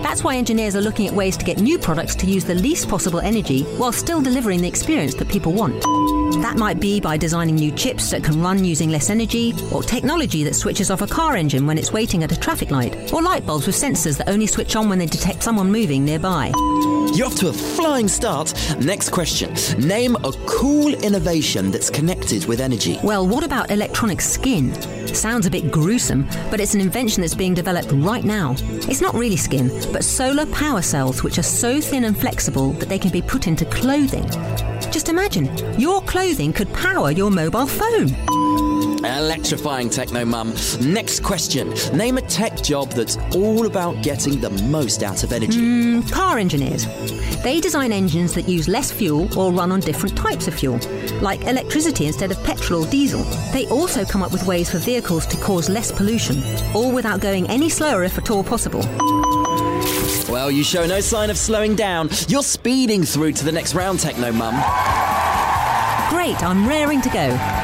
That's 0.02 0.22
why 0.22 0.36
engineers 0.36 0.76
are 0.76 0.82
looking 0.82 1.08
at 1.08 1.14
ways 1.14 1.36
to 1.38 1.44
get 1.44 1.58
new 1.58 1.78
products 1.78 2.14
to 2.16 2.26
use 2.26 2.44
the 2.44 2.54
least 2.54 2.88
possible 2.88 3.18
energy 3.20 3.62
while 3.78 3.92
still 3.92 4.20
delivering 4.20 4.60
the 4.60 4.68
experience 4.68 5.14
that 5.14 5.28
people 5.28 5.52
want. 5.52 5.82
That 6.42 6.56
might 6.58 6.80
be 6.80 7.00
by 7.00 7.16
designing 7.16 7.54
new 7.54 7.70
chips 7.72 8.10
that 8.10 8.22
can 8.22 8.42
run 8.42 8.64
using 8.64 8.90
less 8.90 9.10
energy, 9.10 9.54
or 9.72 9.82
technology 9.82 10.44
that 10.44 10.54
switches 10.54 10.90
off 10.90 11.02
a 11.02 11.06
car 11.06 11.36
engine 11.36 11.66
when 11.66 11.78
it's 11.78 11.92
waiting 11.92 12.22
at 12.24 12.32
a 12.32 12.38
traffic 12.38 12.70
light, 12.70 13.12
or 13.12 13.22
light 13.22 13.46
bulbs 13.46 13.66
with 13.66 13.76
sensors 13.76 14.18
that 14.18 14.28
only 14.28 14.46
switch 14.46 14.76
on 14.76 14.88
when 14.88 14.98
they 14.98 15.06
detect 15.06 15.42
someone 15.42 15.72
moving 15.72 16.04
nearby. 16.04 16.52
You're 17.14 17.26
off 17.26 17.34
to 17.36 17.48
a 17.48 17.52
flying 17.52 18.08
start. 18.08 18.54
Next 18.78 19.10
question. 19.10 19.52
Name 19.78 20.16
a 20.24 20.32
cool 20.46 20.94
innovation 20.94 21.70
that's 21.70 21.90
connected 21.90 22.46
with 22.46 22.58
energy. 22.58 22.98
Well, 23.02 23.26
what 23.26 23.44
about 23.44 23.70
electronic 23.70 24.22
skin? 24.22 24.72
Sounds 25.08 25.44
a 25.44 25.50
bit 25.50 25.70
gruesome, 25.70 26.26
but 26.50 26.58
it's 26.58 26.72
an 26.72 26.80
invention 26.80 27.20
that's 27.20 27.34
being 27.34 27.52
developed 27.52 27.92
right 27.92 28.24
now. 28.24 28.54
It's 28.88 29.02
not 29.02 29.14
really 29.14 29.36
skin, 29.36 29.68
but 29.92 30.04
solar 30.04 30.46
power 30.46 30.80
cells, 30.80 31.22
which 31.22 31.38
are 31.38 31.42
so 31.42 31.82
thin 31.82 32.04
and 32.04 32.18
flexible 32.18 32.70
that 32.72 32.88
they 32.88 32.98
can 32.98 33.10
be 33.10 33.20
put 33.20 33.46
into 33.46 33.66
clothing. 33.66 34.26
Just 34.90 35.10
imagine, 35.10 35.50
your 35.78 36.00
clothing 36.02 36.50
could 36.54 36.72
power 36.72 37.10
your 37.10 37.30
mobile 37.30 37.66
phone. 37.66 38.08
Electrifying 39.04 39.90
techno 39.90 40.24
mum. 40.24 40.54
Next 40.80 41.24
question. 41.24 41.70
Name 41.92 42.18
a 42.18 42.22
tech 42.22 42.62
job 42.62 42.90
that's 42.90 43.16
all 43.34 43.66
about 43.66 44.00
getting 44.02 44.40
the 44.40 44.50
most 44.50 45.02
out 45.02 45.24
of 45.24 45.32
energy. 45.32 45.58
Mm, 45.58 46.12
car 46.12 46.38
engineers. 46.38 46.86
They 47.42 47.60
design 47.60 47.90
engines 47.92 48.32
that 48.34 48.48
use 48.48 48.68
less 48.68 48.92
fuel 48.92 49.26
or 49.36 49.52
run 49.52 49.72
on 49.72 49.80
different 49.80 50.16
types 50.16 50.46
of 50.46 50.54
fuel, 50.54 50.78
like 51.20 51.42
electricity 51.46 52.06
instead 52.06 52.30
of 52.30 52.42
petrol 52.44 52.84
or 52.84 52.90
diesel. 52.90 53.24
They 53.52 53.66
also 53.68 54.04
come 54.04 54.22
up 54.22 54.30
with 54.30 54.46
ways 54.46 54.70
for 54.70 54.78
vehicles 54.78 55.26
to 55.26 55.36
cause 55.38 55.68
less 55.68 55.90
pollution, 55.90 56.40
all 56.74 56.92
without 56.92 57.20
going 57.20 57.48
any 57.50 57.68
slower 57.68 58.04
if 58.04 58.18
at 58.18 58.30
all 58.30 58.44
possible. 58.44 58.82
Well, 60.30 60.50
you 60.50 60.62
show 60.62 60.86
no 60.86 61.00
sign 61.00 61.28
of 61.28 61.36
slowing 61.36 61.74
down. 61.74 62.08
You're 62.28 62.44
speeding 62.44 63.02
through 63.02 63.32
to 63.32 63.44
the 63.44 63.52
next 63.52 63.74
round, 63.74 63.98
techno 63.98 64.30
mum. 64.30 64.54
Great, 66.08 66.40
I'm 66.44 66.68
raring 66.68 67.00
to 67.02 67.08
go. 67.10 67.61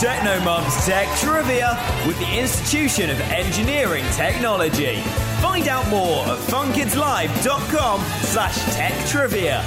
Technomum's 0.00 0.86
Tech 0.86 1.14
Trivia 1.18 1.78
with 2.06 2.18
the 2.20 2.38
Institution 2.38 3.10
of 3.10 3.20
Engineering 3.20 4.02
Technology. 4.12 4.96
Find 5.42 5.68
out 5.68 5.86
more 5.90 6.24
at 6.24 6.38
funkidslive.com 6.38 8.00
slash 8.22 8.74
tech 8.74 8.94
trivia. 9.08 9.62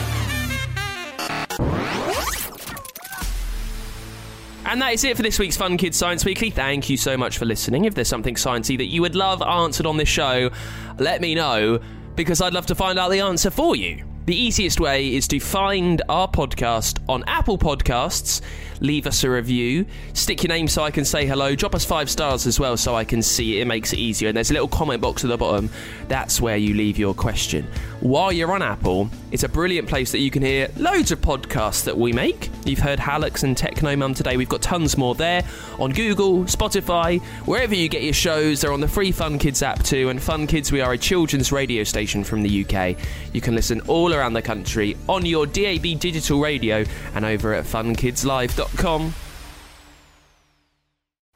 And 4.66 4.82
that 4.82 4.94
is 4.94 5.04
it 5.04 5.16
for 5.16 5.22
this 5.22 5.38
week's 5.38 5.56
Fun 5.56 5.78
Kids 5.78 5.98
Science 5.98 6.26
Weekly. 6.26 6.50
Thank 6.50 6.90
you 6.90 6.98
so 6.98 7.16
much 7.16 7.38
for 7.38 7.46
listening. 7.46 7.86
If 7.86 7.94
there's 7.94 8.08
something 8.08 8.34
sciencey 8.34 8.76
that 8.80 8.88
you 8.88 9.02
would 9.02 9.14
love 9.14 9.44
answered 9.44 9.86
on 9.86 9.98
this 9.98 10.10
show, 10.10 10.50
let 10.98 11.22
me 11.22 11.36
know 11.36 11.80
because 12.16 12.42
I'd 12.42 12.54
love 12.54 12.66
to 12.66 12.76
find 12.76 12.98
out 12.98 13.12
the 13.12 13.20
answer 13.20 13.52
for 13.52 13.76
you. 13.76 14.04
The 14.26 14.36
easiest 14.36 14.80
way 14.80 15.14
is 15.14 15.28
to 15.28 15.40
find 15.42 16.02
our 16.08 16.30
podcast 16.30 17.00
on 17.10 17.26
Apple 17.28 17.58
Podcasts, 17.58 18.40
leave 18.84 19.08
us 19.08 19.24
a 19.24 19.30
review, 19.30 19.86
stick 20.12 20.44
your 20.44 20.50
name 20.50 20.68
so 20.68 20.84
I 20.84 20.92
can 20.92 21.06
say 21.06 21.26
hello, 21.26 21.56
drop 21.56 21.74
us 21.74 21.86
five 21.86 22.10
stars 22.10 22.46
as 22.46 22.60
well 22.60 22.76
so 22.76 22.96
I 22.96 23.06
can 23.06 23.22
see 23.24 23.58
it. 23.58 23.62
It 23.62 23.66
makes 23.66 23.94
it 23.94 24.00
easier. 24.00 24.28
And 24.28 24.38
there's 24.38 24.52
a 24.52 24.54
little 24.54 24.68
comment 24.68 25.02
box 25.02 25.24
at 25.24 25.30
the 25.30 25.38
bottom. 25.38 25.70
That's 26.10 26.42
where 26.42 26.58
you 26.58 26.76
leave 26.76 26.98
your 26.98 27.14
question. 27.14 27.66
While 28.02 28.34
you're 28.34 28.52
on 28.52 28.62
Apple, 28.62 29.10
it's 29.32 29.44
a 29.44 29.50
brilliant 29.50 29.88
place 29.88 30.12
that 30.12 30.20
you 30.20 30.30
can 30.30 30.44
hear 30.44 30.68
loads 30.76 31.14
of 31.14 31.22
podcasts 31.22 31.86
that 31.86 31.98
we 31.98 32.12
make. 32.12 32.50
You've 32.66 32.80
heard 32.80 33.00
Hallux 33.00 33.44
and 33.44 33.56
Technomum 33.56 34.14
today. 34.16 34.36
We've 34.36 34.50
got 34.50 34.62
tons 34.62 34.98
more 34.98 35.16
there 35.16 35.44
on 35.80 35.92
Google, 35.92 36.44
Spotify, 36.44 37.22
wherever 37.46 37.74
you 37.74 37.88
get 37.88 38.04
your 38.04 38.14
shows. 38.14 38.60
They're 38.60 38.74
on 38.74 38.82
the 38.82 38.88
free 38.90 39.14
Fun 39.14 39.40
Kids 39.40 39.64
app 39.64 39.82
too. 39.84 40.10
And 40.10 40.22
Fun 40.22 40.46
Kids, 40.46 40.74
we 40.74 40.82
are 40.82 40.92
a 40.92 40.98
children's 40.98 41.54
radio 41.54 41.86
station 41.86 42.26
from 42.26 42.44
the 42.44 42.66
UK. 42.66 42.98
You 43.32 43.40
can 43.40 43.56
listen 43.56 43.80
all 43.88 44.14
around 44.14 44.34
the 44.34 44.42
country 44.42 44.98
on 45.08 45.26
your 45.26 45.46
DAB 45.46 45.98
digital 46.00 46.42
radio 46.42 46.84
and 47.16 47.24
over 47.24 47.54
at 47.54 47.64
funkidslive.com 47.64 48.73
gmail.com 48.76 49.33